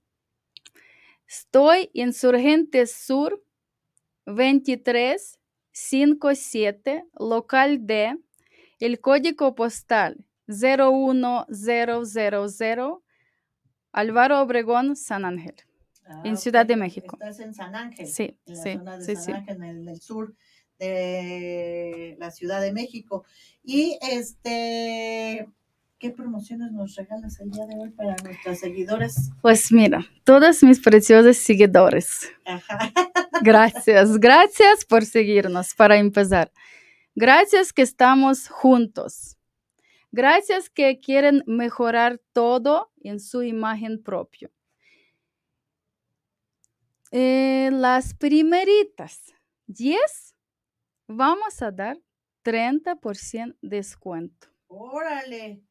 estoy 1.27 1.89
en 1.93 2.13
Surgentes 2.13 2.91
Sur 2.91 3.43
23 4.25 5.39
57, 5.79 7.05
local 7.19 7.85
D, 7.85 8.17
el 8.79 8.99
código 8.99 9.55
postal 9.55 10.25
01000, 10.47 11.45
Álvaro 13.91 14.41
Obregón, 14.41 14.95
San 14.95 15.25
Ángel, 15.25 15.55
en 16.23 16.33
ah, 16.33 16.35
Ciudad 16.35 16.65
de 16.65 16.75
México. 16.75 17.17
Estás 17.19 17.39
en 17.39 17.53
San 17.53 17.75
Ángel. 17.75 18.07
Sí, 18.07 18.37
en 18.45 18.55
la 18.55 18.63
sí, 18.63 18.73
zona 18.73 18.97
de 18.97 19.05
sí, 19.05 19.15
San 19.15 19.35
Ángel, 19.35 19.63
en 19.63 19.87
el, 19.87 20.01
sur 20.01 20.35
de 20.77 22.15
la 22.19 22.31
Ciudad 22.31 22.61
de 22.61 22.73
México. 22.73 23.25
Y 23.63 23.97
este, 24.01 25.47
¿qué 25.99 26.11
promociones 26.11 26.71
nos 26.71 26.95
regalas 26.95 27.39
el 27.41 27.51
día 27.51 27.65
de 27.65 27.75
hoy 27.75 27.89
para 27.89 28.15
nuestros 28.23 28.59
seguidores? 28.59 29.31
Pues 29.41 29.71
mira, 29.71 30.05
todos 30.23 30.63
mis 30.63 30.79
preciosos 30.79 31.37
seguidores. 31.37 32.31
Ajá. 32.45 32.91
Gracias, 33.41 34.17
gracias 34.17 34.85
por 34.85 35.05
seguirnos 35.05 35.75
para 35.75 35.97
empezar. 35.97 36.51
Gracias 37.15 37.73
que 37.73 37.81
estamos 37.81 38.47
juntos. 38.47 39.37
Gracias 40.11 40.69
que 40.69 40.99
quieren 40.99 41.43
mejorar 41.45 42.19
todo 42.33 42.91
en 43.03 43.19
su 43.19 43.43
imagen 43.43 44.01
propia. 44.01 44.49
Eh, 47.11 47.69
las 47.73 48.13
primeritas 48.13 49.33
10 49.67 50.35
vamos 51.07 51.61
a 51.61 51.71
dar 51.71 51.97
30% 52.43 53.55
descuento. 53.61 54.47
Órale, 54.67 55.61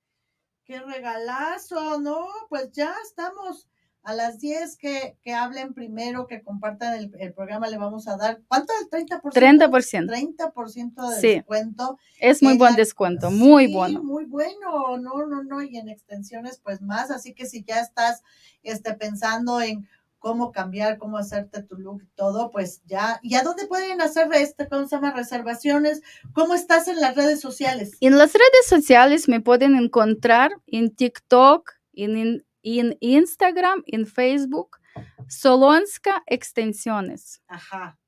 qué 0.68 0.78
regalazo, 0.80 1.98
¿no? 1.98 2.26
Pues 2.50 2.70
ya 2.72 2.94
estamos 3.02 3.66
a 4.02 4.12
las 4.14 4.38
10 4.38 4.76
que, 4.76 5.16
que 5.22 5.32
hablen 5.34 5.72
primero, 5.74 6.26
que 6.26 6.42
compartan 6.42 6.94
el, 6.94 7.10
el 7.18 7.32
programa, 7.32 7.68
le 7.68 7.78
vamos 7.78 8.06
a 8.06 8.16
dar, 8.18 8.40
¿cuánto? 8.48 8.72
¿El 8.80 8.88
30%? 8.90 9.32
30%. 9.32 10.06
30% 10.08 11.08
de 11.10 11.20
Sí. 11.20 11.28
descuento. 11.36 11.98
Es 12.20 12.42
muy 12.42 12.52
En 12.52 12.58
buen 12.58 12.72
la- 12.72 12.76
descuento, 12.76 13.30
muy 13.30 13.66
Sí, 13.68 13.74
bueno. 13.74 14.02
Muy 14.04 14.26
bueno, 14.26 14.98
no, 14.98 15.26
no, 15.26 15.42
no, 15.42 15.62
y 15.62 15.76
en 15.78 15.88
extensiones 15.88 16.60
pues 16.62 16.80
más, 16.82 17.10
así 17.10 17.32
que 17.34 17.46
si 17.46 17.64
ya 17.64 17.80
estás 17.80 18.22
este, 18.62 18.92
pensando 18.94 19.60
en 19.62 19.88
cómo 20.18 20.52
cambiar, 20.52 20.98
cómo 20.98 21.16
hacerte 21.18 21.62
tu 21.62 21.76
look, 21.76 22.02
y 22.02 22.08
todo, 22.16 22.50
pues 22.50 22.82
ya, 22.86 23.20
¿y 23.22 23.34
a 23.36 23.42
dónde 23.42 23.66
pueden 23.66 24.00
hacer 24.00 24.28
este, 24.34 24.68
cómo 24.68 24.86
se 24.88 24.96
llama, 24.96 25.12
reservaciones? 25.12 26.02
¿Cómo 26.32 26.54
estás 26.54 26.88
en 26.88 27.00
las 27.00 27.14
redes 27.16 27.40
sociales? 27.40 27.96
En 28.00 28.18
las 28.18 28.32
redes 28.32 28.66
sociales 28.68 29.28
me 29.28 29.40
pueden 29.40 29.76
encontrar 29.76 30.50
en 30.66 30.94
TikTok, 30.94 31.70
en, 31.92 32.16
en- 32.16 32.44
en 32.62 32.96
Instagram, 33.00 33.82
en 33.86 34.06
Facebook, 34.06 34.78
Solonska 35.28 36.22
Extensiones. 36.26 37.40
Ajá, 37.46 37.98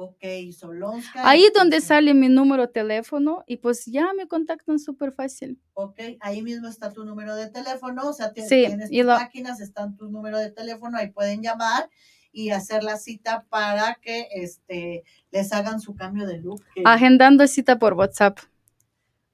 ok, 0.00 0.24
Solonska. 0.56 1.28
Ahí 1.28 1.42
donde 1.54 1.76
Extensión. 1.78 1.82
sale 1.98 2.14
mi 2.14 2.28
número 2.28 2.62
de 2.62 2.72
teléfono 2.72 3.42
y 3.46 3.56
pues 3.56 3.84
ya 3.86 4.12
me 4.14 4.28
contactan 4.28 4.78
súper 4.78 5.12
fácil. 5.12 5.60
Ok, 5.74 5.98
ahí 6.20 6.40
mismo 6.42 6.68
está 6.68 6.92
tu 6.92 7.04
número 7.04 7.34
de 7.34 7.50
teléfono, 7.50 8.08
o 8.08 8.12
sea, 8.12 8.32
ti- 8.32 8.42
Sí, 8.42 8.64
tienes 8.66 8.90
tus 8.90 9.04
máquinas, 9.06 9.60
están 9.60 9.96
tu 9.96 10.08
número 10.08 10.38
de 10.38 10.50
teléfono, 10.52 10.96
ahí 10.98 11.10
pueden 11.10 11.42
llamar 11.42 11.90
y 12.30 12.50
hacer 12.50 12.84
la 12.84 12.96
cita 12.96 13.44
para 13.48 13.96
que 14.00 14.28
este 14.30 15.02
les 15.32 15.52
hagan 15.52 15.80
su 15.80 15.94
cambio 15.96 16.26
de 16.26 16.38
look. 16.38 16.62
que- 16.74 16.82
Agendando 16.84 17.46
cita 17.48 17.78
por 17.78 17.94
WhatsApp. 17.94 18.38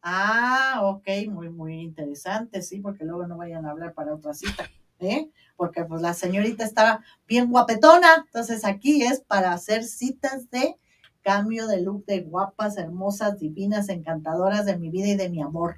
Ah, 0.02 0.80
ok, 0.82 1.06
muy, 1.30 1.48
muy 1.50 1.80
interesante, 1.80 2.60
sí, 2.62 2.80
porque 2.80 3.04
luego 3.04 3.26
no 3.26 3.36
vayan 3.36 3.64
a 3.66 3.70
hablar 3.70 3.94
para 3.94 4.14
otra 4.14 4.34
cita, 4.34 4.68
¿eh? 5.04 5.30
Porque 5.56 5.84
pues 5.84 6.02
la 6.02 6.14
señorita 6.14 6.64
está 6.64 7.00
bien 7.28 7.50
guapetona, 7.50 8.24
entonces 8.26 8.64
aquí 8.64 9.02
es 9.02 9.20
para 9.20 9.52
hacer 9.52 9.84
citas 9.84 10.50
de 10.50 10.76
cambio 11.22 11.66
de 11.66 11.80
look 11.80 12.04
de 12.04 12.20
guapas, 12.20 12.76
hermosas, 12.76 13.38
divinas, 13.38 13.88
encantadoras 13.88 14.66
de 14.66 14.76
mi 14.76 14.90
vida 14.90 15.08
y 15.08 15.16
de 15.16 15.30
mi 15.30 15.42
amor. 15.42 15.76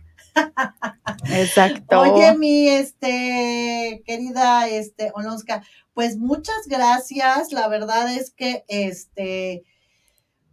Exacto. 1.30 2.00
Oye, 2.00 2.36
mi 2.36 2.68
este 2.68 4.02
querida 4.04 4.68
este 4.68 5.12
Olonska, 5.14 5.62
pues 5.94 6.18
muchas 6.18 6.66
gracias. 6.66 7.52
La 7.52 7.68
verdad 7.68 8.14
es 8.14 8.30
que 8.30 8.64
este, 8.68 9.64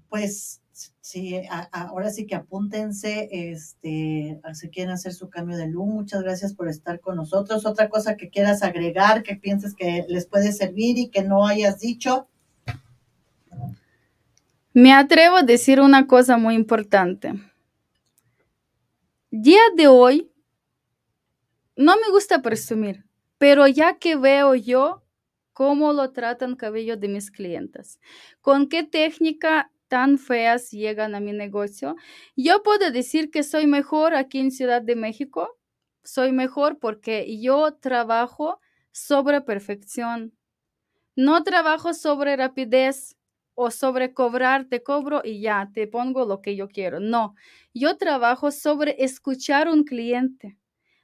pues 0.10 0.62
sí, 1.04 1.42
ahora 1.74 2.10
sí 2.12 2.26
que 2.26 2.34
apúntense, 2.34 3.28
este, 3.30 4.40
si 4.54 4.70
quieren 4.70 4.94
hacer 4.94 5.14
su 5.14 5.30
cambio 5.30 5.58
de 5.58 5.68
look. 5.68 5.86
Muchas 5.86 6.24
gracias 6.24 6.54
por 6.54 6.70
estar 6.70 7.02
con 7.02 7.18
nosotros. 7.18 7.66
Otra 7.66 7.90
cosa 7.90 8.16
que 8.16 8.30
quieras 8.30 8.64
agregar, 8.64 9.22
que 9.22 9.36
pienses 9.36 9.76
que 9.76 10.06
les 10.08 10.26
puede 10.26 10.54
servir 10.54 10.98
y 10.98 11.10
que 11.10 11.22
no 11.22 11.46
hayas 11.46 11.82
dicho. 11.82 12.30
Me 14.72 14.94
atrevo 14.94 15.36
a 15.36 15.44
decir 15.44 15.82
una 15.82 16.08
cosa 16.08 16.38
muy 16.38 16.56
importante. 16.56 17.34
Día 19.30 19.62
de 19.76 19.88
hoy, 19.88 20.32
no 21.76 21.98
me 21.98 22.10
gusta 22.12 22.42
presumir, 22.42 23.04
pero 23.38 23.68
ya 23.68 23.98
que 24.00 24.16
veo 24.16 24.56
yo 24.56 25.04
cómo 25.52 25.92
lo 25.92 26.12
tratan 26.12 26.56
cabello 26.56 26.96
de 26.96 27.10
mis 27.10 27.30
clientes, 27.30 28.00
con 28.40 28.70
qué 28.70 28.84
técnica 28.84 29.70
tan 29.94 30.18
feas 30.18 30.72
llegan 30.72 31.14
a 31.14 31.20
mi 31.20 31.34
negocio, 31.34 31.96
yo 32.36 32.64
puedo 32.64 32.90
decir 32.90 33.30
que 33.30 33.44
soy 33.44 33.68
mejor 33.68 34.16
aquí 34.16 34.40
en 34.40 34.50
Ciudad 34.50 34.82
de 34.82 34.96
México. 34.96 35.56
Soy 36.04 36.32
mejor 36.32 36.80
porque 36.80 37.40
yo 37.40 37.76
trabajo 37.76 38.60
sobre 38.92 39.42
perfección. 39.42 40.34
No 41.16 41.44
trabajo 41.44 41.94
sobre 41.94 42.36
rapidez 42.36 43.16
o 43.54 43.70
sobre 43.70 44.16
cobrar, 44.16 44.68
te 44.68 44.82
cobro 44.82 45.22
y 45.24 45.42
ya, 45.42 45.70
te 45.72 45.86
pongo 45.86 46.26
lo 46.26 46.42
que 46.42 46.56
yo 46.56 46.70
quiero. 46.70 47.00
No, 47.00 47.36
yo 47.72 47.96
trabajo 47.96 48.50
sobre 48.50 48.96
escuchar 49.04 49.70
un 49.70 49.84
cliente, 49.84 50.58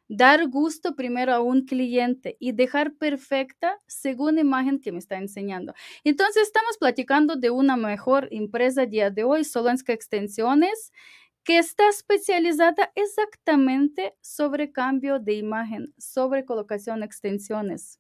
dar 0.10 0.48
gusto 0.50 0.96
primero 0.96 1.34
a 1.34 1.40
un 1.42 1.66
cliente 1.66 2.36
y 2.40 2.52
dejar 2.52 2.96
perfecta 2.96 3.80
según 3.88 4.36
la 4.36 4.42
imagen 4.42 4.82
que 4.82 4.92
me 4.92 5.00
está 5.00 5.18
enseñando. 5.18 5.74
Entonces, 6.04 6.44
estamos 6.44 6.78
platicando 6.80 7.38
de 7.38 7.52
una 7.52 7.78
mejor 7.78 8.28
empresa 8.32 8.86
día 8.86 9.12
de 9.12 9.24
hoy, 9.24 9.46
Solonska 9.46 9.94
Extensiones, 9.94 10.92
que 11.44 11.58
está 11.60 11.88
especializada 11.90 12.92
exactamente 12.96 14.16
sobre 14.22 14.72
cambio 14.72 15.20
de 15.20 15.34
imagen, 15.36 15.94
sobre 15.98 16.46
colocación 16.46 17.00
de 17.00 17.06
extensiones. 17.06 18.00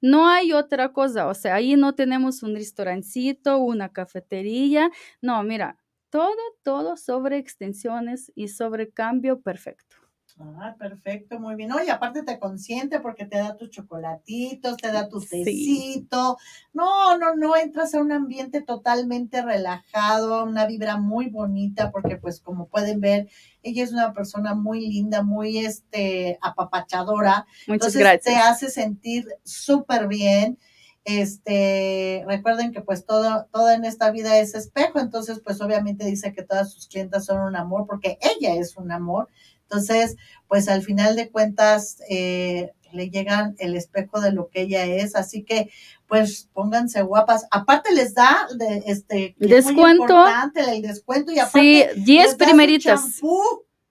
No 0.00 0.28
hay 0.28 0.52
otra 0.52 0.92
cosa, 0.92 1.26
o 1.28 1.34
sea, 1.34 1.56
ahí 1.56 1.76
no 1.76 1.94
tenemos 1.94 2.42
un 2.42 2.54
restaurancito, 2.54 3.58
una 3.58 3.90
cafetería. 3.92 4.90
No, 5.22 5.42
mira, 5.42 5.78
todo, 6.10 6.36
todo 6.62 6.96
sobre 6.96 7.38
extensiones 7.38 8.30
y 8.34 8.48
sobre 8.48 8.90
cambio 8.92 9.40
perfecto. 9.40 10.03
Ah, 10.40 10.74
perfecto, 10.76 11.38
muy 11.38 11.54
bien. 11.54 11.70
Oye, 11.70 11.92
aparte 11.92 12.24
te 12.24 12.40
consiente 12.40 12.98
porque 12.98 13.24
te 13.24 13.38
da 13.38 13.56
tus 13.56 13.70
chocolatitos, 13.70 14.76
te 14.78 14.90
da 14.90 15.08
tu 15.08 15.20
Sí. 15.20 15.44
tecito. 15.44 16.36
No, 16.72 17.16
no, 17.18 17.36
no, 17.36 17.56
entras 17.56 17.94
a 17.94 18.00
un 18.00 18.10
ambiente 18.10 18.60
totalmente 18.60 19.42
relajado, 19.42 20.42
una 20.44 20.66
vibra 20.66 20.96
muy 20.96 21.30
bonita, 21.30 21.92
porque 21.92 22.16
pues 22.16 22.40
como 22.40 22.66
pueden 22.66 23.00
ver, 23.00 23.28
ella 23.62 23.84
es 23.84 23.92
una 23.92 24.12
persona 24.12 24.54
muy 24.54 24.80
linda, 24.80 25.22
muy 25.22 25.58
este 25.58 26.36
apapachadora. 26.42 27.46
Muchas 27.68 27.94
Entonces 27.94 27.94
te 28.24 28.32
gracias. 28.32 28.44
hace 28.44 28.70
sentir 28.70 29.28
súper 29.44 30.08
bien. 30.08 30.58
Este, 31.04 32.24
recuerden 32.26 32.72
que 32.72 32.80
pues 32.80 33.04
todo, 33.06 33.46
todo 33.52 33.70
en 33.70 33.84
esta 33.84 34.10
vida 34.10 34.38
es 34.38 34.54
espejo, 34.54 34.98
entonces 34.98 35.40
pues 35.44 35.60
obviamente 35.60 36.06
dice 36.06 36.32
que 36.32 36.42
todas 36.42 36.72
sus 36.72 36.88
clientas 36.88 37.26
son 37.26 37.40
un 37.42 37.54
amor, 37.56 37.86
porque 37.86 38.18
ella 38.20 38.54
es 38.56 38.76
un 38.76 38.90
amor. 38.90 39.28
Entonces, 39.64 40.16
pues 40.48 40.68
al 40.68 40.82
final 40.82 41.16
de 41.16 41.30
cuentas 41.30 41.98
eh, 42.08 42.72
le 42.92 43.10
llegan 43.10 43.56
el 43.58 43.74
espejo 43.76 44.20
de 44.20 44.30
lo 44.32 44.48
que 44.50 44.62
ella 44.62 44.84
es, 44.84 45.16
así 45.16 45.42
que 45.42 45.70
pues 46.06 46.48
pónganse 46.52 47.02
guapas. 47.02 47.46
Aparte 47.50 47.92
les 47.92 48.14
da 48.14 48.46
de, 48.56 48.84
este 48.86 49.34
que 49.34 49.44
es 49.56 49.64
muy 49.64 49.74
Descuento. 49.74 50.02
importante 50.04 50.60
el 50.60 50.82
descuento 50.82 51.32
y 51.32 51.38
aparte 51.40 51.92
Sí, 51.94 52.00
10 52.02 52.06
les 52.06 52.24
da 52.24 52.30
su 52.30 52.36
primeritas. 52.50 53.20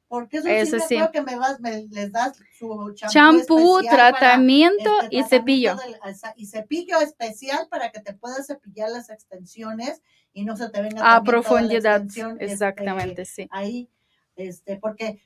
porque 0.07 0.37
eso, 0.37 0.47
Eso 0.47 0.77
sí, 0.87 0.95
me 0.97 1.05
sí. 1.05 1.11
que 1.11 1.21
me, 1.21 1.35
vas, 1.35 1.59
me 1.59 1.85
les 1.89 2.11
das 2.11 2.37
su 2.57 2.93
champú, 2.95 3.79
para, 3.83 4.11
tratamiento 4.11 4.89
este, 5.01 5.15
y 5.17 5.19
tratamiento 5.21 5.29
cepillo. 5.29 5.75
del- 5.75 5.95
y 6.37 6.45
cepillo 6.45 7.01
especial 7.01 7.67
para 7.69 7.91
que 7.91 7.99
te 7.99 8.13
puedas 8.13 8.45
cepillar 8.47 8.89
las 8.91 9.09
extensiones 9.09 10.01
y 10.31 10.45
no 10.45 10.55
se 10.55 10.69
te 10.69 10.81
venga 10.81 11.15
A 11.15 11.23
profundidad. 11.23 12.03
este, 12.05 12.21
Exactamente, 12.45 13.25
sí. 13.25 13.47
ahí, 13.51 13.89
este, 14.35 14.77
porque 14.77 15.19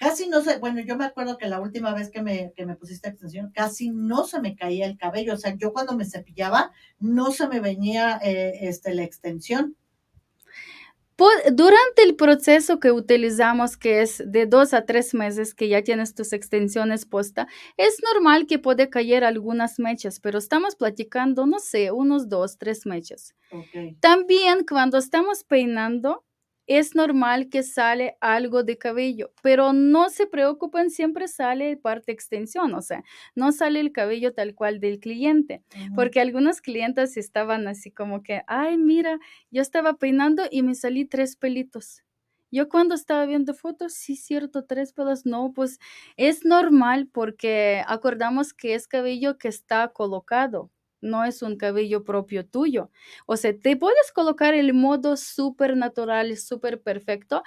casi 0.00 0.28
no 0.28 0.40
sé, 0.40 0.56
bueno, 0.56 0.80
yo 0.80 0.96
me 0.96 1.04
acuerdo 1.04 1.36
que 1.36 1.46
la 1.46 1.60
última 1.60 1.92
vez 1.92 2.10
que 2.10 2.22
me, 2.22 2.54
que 2.56 2.64
me 2.64 2.74
pusiste 2.74 3.10
extensión, 3.10 3.52
casi 3.54 3.90
no 3.90 4.24
se 4.24 4.40
me 4.40 4.56
caía 4.56 4.86
el 4.86 4.96
cabello, 4.96 5.34
o 5.34 5.36
sea, 5.36 5.54
yo 5.56 5.74
cuando 5.74 5.94
me 5.94 6.06
cepillaba, 6.06 6.72
no 6.98 7.30
se 7.32 7.46
me 7.48 7.60
venía 7.60 8.18
eh, 8.22 8.60
este, 8.62 8.94
la 8.94 9.02
extensión. 9.02 9.76
Durante 11.52 12.02
el 12.02 12.16
proceso 12.16 12.80
que 12.80 12.92
utilizamos, 12.92 13.76
que 13.76 14.00
es 14.00 14.22
de 14.24 14.46
dos 14.46 14.72
a 14.72 14.86
tres 14.86 15.12
meses, 15.12 15.54
que 15.54 15.68
ya 15.68 15.82
tienes 15.82 16.14
tus 16.14 16.32
extensiones 16.32 17.04
puesta, 17.04 17.46
es 17.76 17.98
normal 18.02 18.46
que 18.46 18.58
puede 18.58 18.88
caer 18.88 19.24
algunas 19.24 19.78
mechas, 19.78 20.18
pero 20.18 20.38
estamos 20.38 20.76
platicando, 20.76 21.44
no 21.44 21.58
sé, 21.58 21.90
unos 21.90 22.30
dos, 22.30 22.56
tres 22.56 22.86
mechas. 22.86 23.34
También 24.00 24.64
cuando 24.66 24.96
estamos 24.96 25.44
peinando, 25.44 26.24
es 26.70 26.94
normal 26.94 27.48
que 27.48 27.64
sale 27.64 28.16
algo 28.20 28.62
de 28.62 28.78
cabello, 28.78 29.32
pero 29.42 29.72
no 29.72 30.08
se 30.08 30.28
preocupen, 30.28 30.88
siempre 30.90 31.26
sale 31.26 31.76
parte 31.76 32.12
extensión, 32.12 32.74
o 32.74 32.80
sea, 32.80 33.02
no 33.34 33.50
sale 33.50 33.80
el 33.80 33.90
cabello 33.90 34.32
tal 34.34 34.54
cual 34.54 34.78
del 34.78 35.00
cliente, 35.00 35.64
porque 35.92 36.20
algunos 36.20 36.60
clientes 36.60 37.16
estaban 37.16 37.66
así 37.66 37.90
como 37.90 38.22
que, 38.22 38.42
ay, 38.46 38.78
mira, 38.78 39.18
yo 39.50 39.62
estaba 39.62 39.94
peinando 39.94 40.44
y 40.48 40.62
me 40.62 40.76
salí 40.76 41.04
tres 41.06 41.34
pelitos. 41.36 42.04
Yo 42.52 42.68
cuando 42.68 42.94
estaba 42.94 43.26
viendo 43.26 43.52
fotos, 43.54 43.94
sí, 43.94 44.14
cierto, 44.16 44.64
tres 44.64 44.92
pelos, 44.92 45.26
no, 45.26 45.52
pues 45.52 45.78
es 46.16 46.44
normal 46.44 47.08
porque 47.12 47.82
acordamos 47.88 48.52
que 48.54 48.74
es 48.74 48.86
cabello 48.86 49.38
que 49.38 49.48
está 49.48 49.88
colocado, 49.88 50.70
no 51.00 51.24
es 51.24 51.42
un 51.42 51.56
cabello 51.56 52.04
propio 52.04 52.46
tuyo. 52.46 52.90
O 53.26 53.36
sea, 53.36 53.56
te 53.58 53.76
puedes 53.76 54.12
colocar 54.12 54.54
el 54.54 54.74
modo 54.74 55.16
súper 55.16 55.76
natural, 55.76 56.36
súper 56.36 56.80
perfecto, 56.82 57.42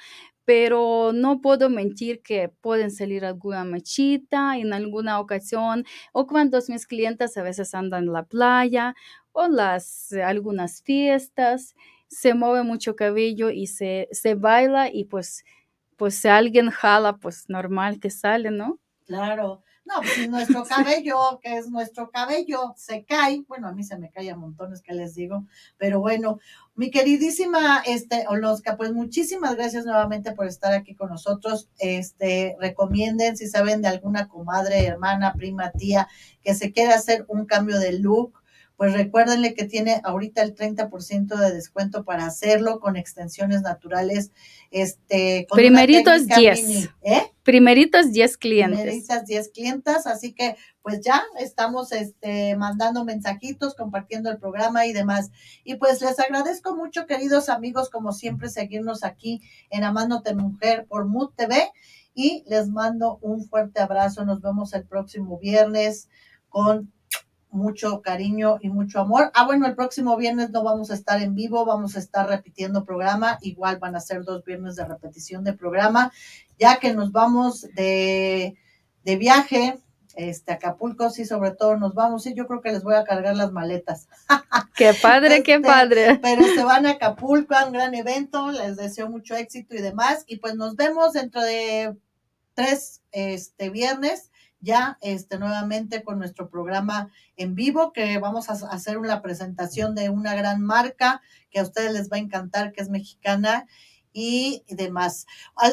pero 0.46 1.12
no 1.14 1.40
puedo 1.42 1.70
mentir 1.70 2.22
que 2.22 2.50
pueden 2.50 2.92
salir 2.92 3.24
alguna 3.26 3.64
mechita 3.64 4.58
en 4.58 4.74
alguna 4.74 5.20
ocasión 5.20 5.86
o 6.12 6.28
cuando 6.28 6.60
mis 6.68 6.86
clientes 6.86 7.38
a 7.38 7.44
veces 7.44 7.74
andan 7.76 8.04
en 8.06 8.14
la 8.14 8.24
playa 8.24 8.96
o 9.32 9.48
las 9.48 10.12
eh, 10.12 10.24
algunas 10.24 10.82
fiestas, 10.84 11.76
se 12.08 12.34
mueve 12.34 12.64
mucho 12.64 12.96
cabello 12.96 13.50
y 13.50 13.68
se, 13.68 14.08
se 14.12 14.36
baila 14.36 14.90
y 14.92 15.06
pues, 15.06 15.44
pues 15.98 16.16
si 16.16 16.28
alguien 16.30 16.70
jala, 16.72 17.18
pues 17.18 17.46
normal 17.50 18.00
que 18.00 18.10
sale, 18.12 18.52
¿no? 18.52 18.80
Claro. 19.06 19.64
No, 19.86 19.96
pues 19.98 20.14
si 20.14 20.28
nuestro 20.28 20.64
cabello, 20.70 21.40
que 21.42 21.58
es 21.58 21.70
nuestro 21.70 22.10
cabello, 22.10 22.74
se 22.78 23.04
cae, 23.04 23.44
bueno, 23.48 23.68
a 23.68 23.74
mí 23.74 23.84
se 23.84 23.98
me 23.98 24.12
cae 24.12 24.32
a 24.32 24.36
montones, 24.36 24.82
que 24.82 24.94
les 24.94 25.14
digo, 25.14 25.46
pero 25.78 26.00
bueno, 26.00 26.40
mi 26.76 26.90
queridísima 26.90 27.84
este 27.86 28.26
Oloska, 28.28 28.78
pues 28.78 28.94
muchísimas 28.94 29.56
gracias 29.56 29.86
nuevamente 29.86 30.32
por 30.32 30.48
estar 30.48 30.74
aquí 30.74 30.96
con 30.96 31.10
nosotros. 31.10 31.70
Este, 31.78 32.56
recomienden 32.60 33.38
si 33.38 33.48
saben 33.48 33.82
de 33.82 33.90
alguna 33.90 34.28
comadre, 34.28 34.86
hermana, 34.86 35.34
prima, 35.34 35.72
tía 35.72 36.08
que 36.44 36.56
se 36.56 36.72
quiere 36.72 36.94
hacer 36.94 37.26
un 37.28 37.46
cambio 37.46 37.80
de 37.80 38.00
look, 38.00 38.43
pues 38.78 38.94
recuérdenle 38.94 39.54
que 39.54 39.66
tiene 39.66 40.02
ahorita 40.04 40.42
el 40.42 40.56
30% 40.56 41.38
de 41.38 41.54
descuento 41.54 42.04
para 42.04 42.26
hacerlo 42.26 42.80
con 42.80 42.96
extensiones 42.96 43.62
naturales. 43.62 44.32
Este, 44.72 45.46
con 45.48 45.58
Primeritos 45.58 46.26
10. 46.28 46.90
¿eh? 47.04 47.32
Primeritos 47.44 48.12
10 48.12 48.38
clientes. 48.38 48.80
Primeritas 48.80 49.26
10 49.26 49.50
clientas, 49.50 50.08
así 50.08 50.34
que 50.34 50.56
pues 50.82 51.02
ya 51.02 51.24
estamos 51.40 51.92
este, 51.92 52.56
mandando 52.56 53.06
mensajitos, 53.06 53.76
compartiendo 53.76 54.32
el 54.32 54.38
programa 54.38 54.86
y 54.86 54.94
demás. 54.94 55.32
Y 55.64 55.76
pues 55.76 56.02
les 56.02 56.20
agradezco 56.20 56.76
mucho, 56.76 57.06
queridos 57.06 57.50
amigos, 57.50 57.90
como 57.90 58.12
siempre, 58.12 58.50
seguirnos 58.50 59.04
aquí 59.04 59.42
en 59.70 59.84
Amándote 59.84 60.34
Mujer 60.34 60.86
por 60.88 61.06
Mood 61.06 61.32
TV. 61.36 61.72
Y 62.16 62.44
les 62.48 62.70
mando 62.70 63.18
un 63.22 63.46
fuerte 63.46 63.82
abrazo. 63.82 64.24
Nos 64.24 64.42
vemos 64.42 64.74
el 64.74 64.86
próximo 64.86 65.40
viernes 65.40 66.10
con 66.50 66.92
mucho 67.54 68.02
cariño 68.02 68.58
y 68.62 68.70
mucho 68.70 69.00
amor. 69.00 69.32
Ah, 69.34 69.46
bueno, 69.46 69.68
el 69.68 69.76
próximo 69.76 70.18
viernes 70.18 70.50
no 70.50 70.64
vamos 70.64 70.92
a 70.92 70.96
estar 70.96 71.22
en 71.22 71.36
vivo, 71.36 71.66
vamos 71.66 71.96
a 71.96 72.00
estar 72.00 72.28
repitiendo 72.28 72.84
programa. 72.84 73.38
Igual 73.42 73.78
van 73.78 73.96
a 73.96 74.00
ser 74.00 74.24
dos 74.24 74.44
viernes 74.44 74.76
de 74.76 74.86
repetición 74.86 75.44
de 75.44 75.54
programa, 75.54 76.12
ya 76.60 76.78
que 76.78 76.94
nos 76.94 77.12
vamos 77.12 77.62
de, 77.76 78.56
de 79.04 79.16
viaje. 79.16 79.80
Este, 80.16 80.52
Acapulco, 80.52 81.10
sí, 81.10 81.26
sobre 81.26 81.52
todo 81.52 81.76
nos 81.78 81.96
vamos, 81.96 82.28
y 82.28 82.36
yo 82.36 82.46
creo 82.46 82.62
que 82.62 82.72
les 82.72 82.84
voy 82.84 82.94
a 82.94 83.04
cargar 83.04 83.36
las 83.36 83.52
maletas. 83.52 84.08
Qué 84.76 84.94
padre, 85.00 85.44
qué 85.44 85.56
este, 85.56 85.68
padre. 85.68 86.20
Pero 86.22 86.44
se 86.44 86.64
van 86.64 86.86
a 86.86 86.92
Acapulco 86.92 87.56
a 87.56 87.66
un 87.66 87.74
gran 87.74 87.94
evento, 87.94 88.52
les 88.52 88.76
deseo 88.76 89.10
mucho 89.10 89.36
éxito 89.36 89.76
y 89.76 89.82
demás, 89.82 90.24
y 90.28 90.38
pues 90.38 90.56
nos 90.56 90.76
vemos 90.76 91.14
dentro 91.14 91.42
de 91.42 91.96
tres 92.56 93.02
este, 93.12 93.70
viernes 93.70 94.32
ya 94.64 94.98
este, 95.02 95.38
nuevamente 95.38 96.04
con 96.04 96.18
nuestro 96.18 96.50
programa 96.50 97.12
en 97.38 97.54
vivo, 97.54 97.94
que 97.94 98.18
vamos 98.18 98.50
a 98.50 98.54
hacer 98.54 98.98
una 98.98 99.22
presentación 99.22 99.94
de 99.94 100.10
una 100.10 100.34
gran 100.34 100.62
marca 100.62 101.22
que 101.52 101.60
a 101.60 101.64
ustedes 101.64 101.92
les 101.92 102.10
va 102.10 102.18
a 102.18 102.22
encantar, 102.22 102.72
que 102.72 102.82
es 102.82 102.90
mexicana 102.90 103.68
y 104.14 104.64
demás. 104.68 105.26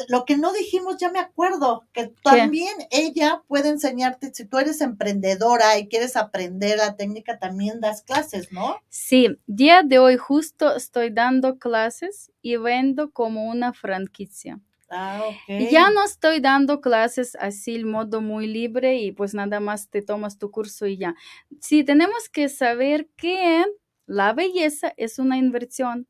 Lo 0.07 0.25
que 0.25 0.35
no 0.35 0.51
dijimos, 0.51 0.97
ya 0.97 1.11
me 1.11 1.19
acuerdo, 1.19 1.85
que 1.93 2.11
también 2.23 2.73
ella 2.89 3.43
puede 3.47 3.69
enseñarte, 3.69 4.33
si 4.33 4.45
tú 4.45 4.57
eres 4.57 4.81
emprendedora 4.81 5.77
y 5.77 5.87
quieres 5.87 6.17
aprender 6.17 6.77
la 6.77 6.95
técnica, 6.95 7.39
también 7.39 7.79
das 7.79 8.01
clases, 8.01 8.51
¿no? 8.51 8.77
Sí, 8.89 9.37
día 9.45 9.83
de 9.83 9.99
hoy 9.99 10.17
justo 10.17 10.75
estoy 10.75 11.11
dando 11.11 11.59
clases 11.59 12.31
y 12.41 12.57
vendo 12.57 13.11
como 13.11 13.45
una 13.45 13.73
franquicia. 13.73 14.59
Ah, 14.93 15.21
Ya 15.57 15.89
no 15.89 16.03
estoy 16.03 16.41
dando 16.41 16.81
clases 16.81 17.35
así, 17.39 17.75
el 17.75 17.85
modo 17.85 18.19
muy 18.21 18.45
libre 18.47 18.97
y 18.97 19.11
pues 19.13 19.33
nada 19.33 19.59
más 19.61 19.89
te 19.89 20.01
tomas 20.01 20.37
tu 20.37 20.51
curso 20.51 20.85
y 20.85 20.97
ya. 20.97 21.15
Sí, 21.61 21.83
tenemos 21.85 22.27
que 22.29 22.49
saber 22.49 23.07
que 23.15 23.63
la 24.05 24.33
belleza 24.33 24.93
es 24.97 25.17
una 25.17 25.37
inversión. 25.37 26.07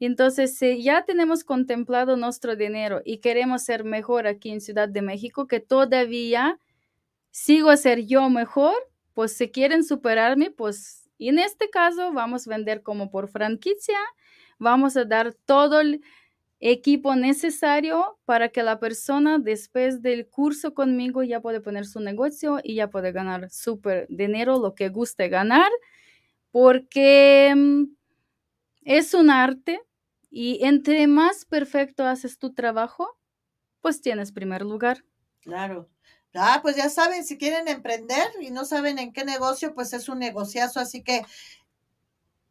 Entonces, 0.00 0.58
si 0.58 0.82
ya 0.82 1.04
tenemos 1.04 1.44
contemplado 1.44 2.16
nuestro 2.16 2.56
dinero 2.56 3.02
y 3.04 3.18
queremos 3.18 3.64
ser 3.64 3.84
mejor 3.84 4.26
aquí 4.26 4.50
en 4.50 4.60
Ciudad 4.60 4.88
de 4.88 5.02
México, 5.02 5.46
que 5.48 5.60
todavía 5.60 6.58
sigo 7.30 7.70
a 7.70 7.76
ser 7.76 8.06
yo 8.06 8.28
mejor, 8.30 8.74
pues 9.14 9.36
si 9.36 9.50
quieren 9.50 9.84
superarme, 9.84 10.50
pues 10.50 11.08
en 11.18 11.38
este 11.38 11.70
caso 11.70 12.12
vamos 12.12 12.46
a 12.46 12.50
vender 12.50 12.82
como 12.82 13.10
por 13.10 13.28
franquicia, 13.28 13.98
vamos 14.58 14.96
a 14.96 15.04
dar 15.04 15.34
todo 15.46 15.80
el 15.80 16.02
equipo 16.60 17.14
necesario 17.16 18.18
para 18.24 18.48
que 18.48 18.62
la 18.62 18.78
persona 18.80 19.38
después 19.38 20.02
del 20.02 20.28
curso 20.28 20.74
conmigo 20.74 21.22
ya 21.22 21.40
puede 21.40 21.60
poner 21.60 21.86
su 21.86 22.00
negocio 22.00 22.60
y 22.62 22.76
ya 22.76 22.88
puede 22.90 23.12
ganar 23.12 23.50
súper 23.50 24.06
dinero, 24.08 24.58
lo 24.58 24.74
que 24.74 24.88
guste 24.88 25.28
ganar, 25.28 25.70
porque 26.50 27.52
mm, 27.54 27.84
es 28.84 29.14
un 29.14 29.30
arte 29.30 29.80
y 30.30 30.64
entre 30.64 31.06
más 31.06 31.44
perfecto 31.44 32.04
haces 32.06 32.38
tu 32.38 32.54
trabajo, 32.54 33.18
pues 33.80 34.00
tienes 34.00 34.32
primer 34.32 34.62
lugar. 34.62 35.04
Claro. 35.40 35.88
Ah, 36.34 36.60
pues 36.62 36.76
ya 36.76 36.90
saben, 36.90 37.24
si 37.24 37.38
quieren 37.38 37.68
emprender 37.68 38.26
y 38.40 38.50
no 38.50 38.64
saben 38.64 38.98
en 38.98 39.12
qué 39.12 39.24
negocio, 39.24 39.74
pues 39.74 39.92
es 39.94 40.08
un 40.08 40.18
negociazo, 40.18 40.80
así 40.80 41.02
que 41.02 41.24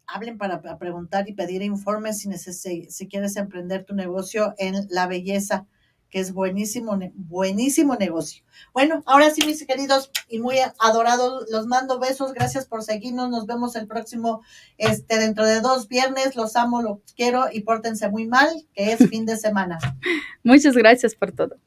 hablen 0.08 0.38
para, 0.38 0.62
preguntar 0.78 1.28
y 1.30 1.34
pedir 1.34 1.62
informes 1.62 2.20
si, 2.20 2.86
si 2.89 3.08
quieres 3.08 3.36
emprender 3.36 3.86
tu 3.86 3.95
negocio 3.95 4.53
en 4.58 4.88
la 4.89 5.08
belleza, 5.08 5.68
que 6.10 6.20
es 6.20 6.32
buenísimo, 6.32 6.97
buenísimo 7.16 7.95
negocio. 7.95 8.43
Bueno, 8.74 9.03
ahora 9.06 9.32
sí, 9.32 9.45
mis 9.45 9.66
queridos 9.66 10.12
y 10.30 10.39
muy 10.39 10.56
adorados, 10.80 11.45
los 11.51 11.68
mando 11.68 11.99
besos. 11.99 12.34
Gracias 12.34 12.66
por 12.66 12.84
seguirnos. 12.84 13.30
Nos 13.30 13.45
vemos 13.45 13.76
el 13.76 13.88
próximo, 13.88 14.41
este, 14.78 15.18
dentro 15.20 15.45
de 15.45 15.60
dos 15.60 15.88
viernes. 15.88 16.36
Los 16.36 16.56
amo, 16.56 16.82
los 16.82 16.99
quiero 17.16 17.47
y 17.51 17.62
pórtense 17.62 18.10
muy 18.10 18.28
mal, 18.28 18.47
que 18.74 18.93
es 18.93 19.10
fin 19.10 19.26
de 19.26 19.36
semana. 19.36 19.78
Muchas 20.43 20.76
gracias 20.76 21.16
por 21.16 21.32
todo. 21.34 21.58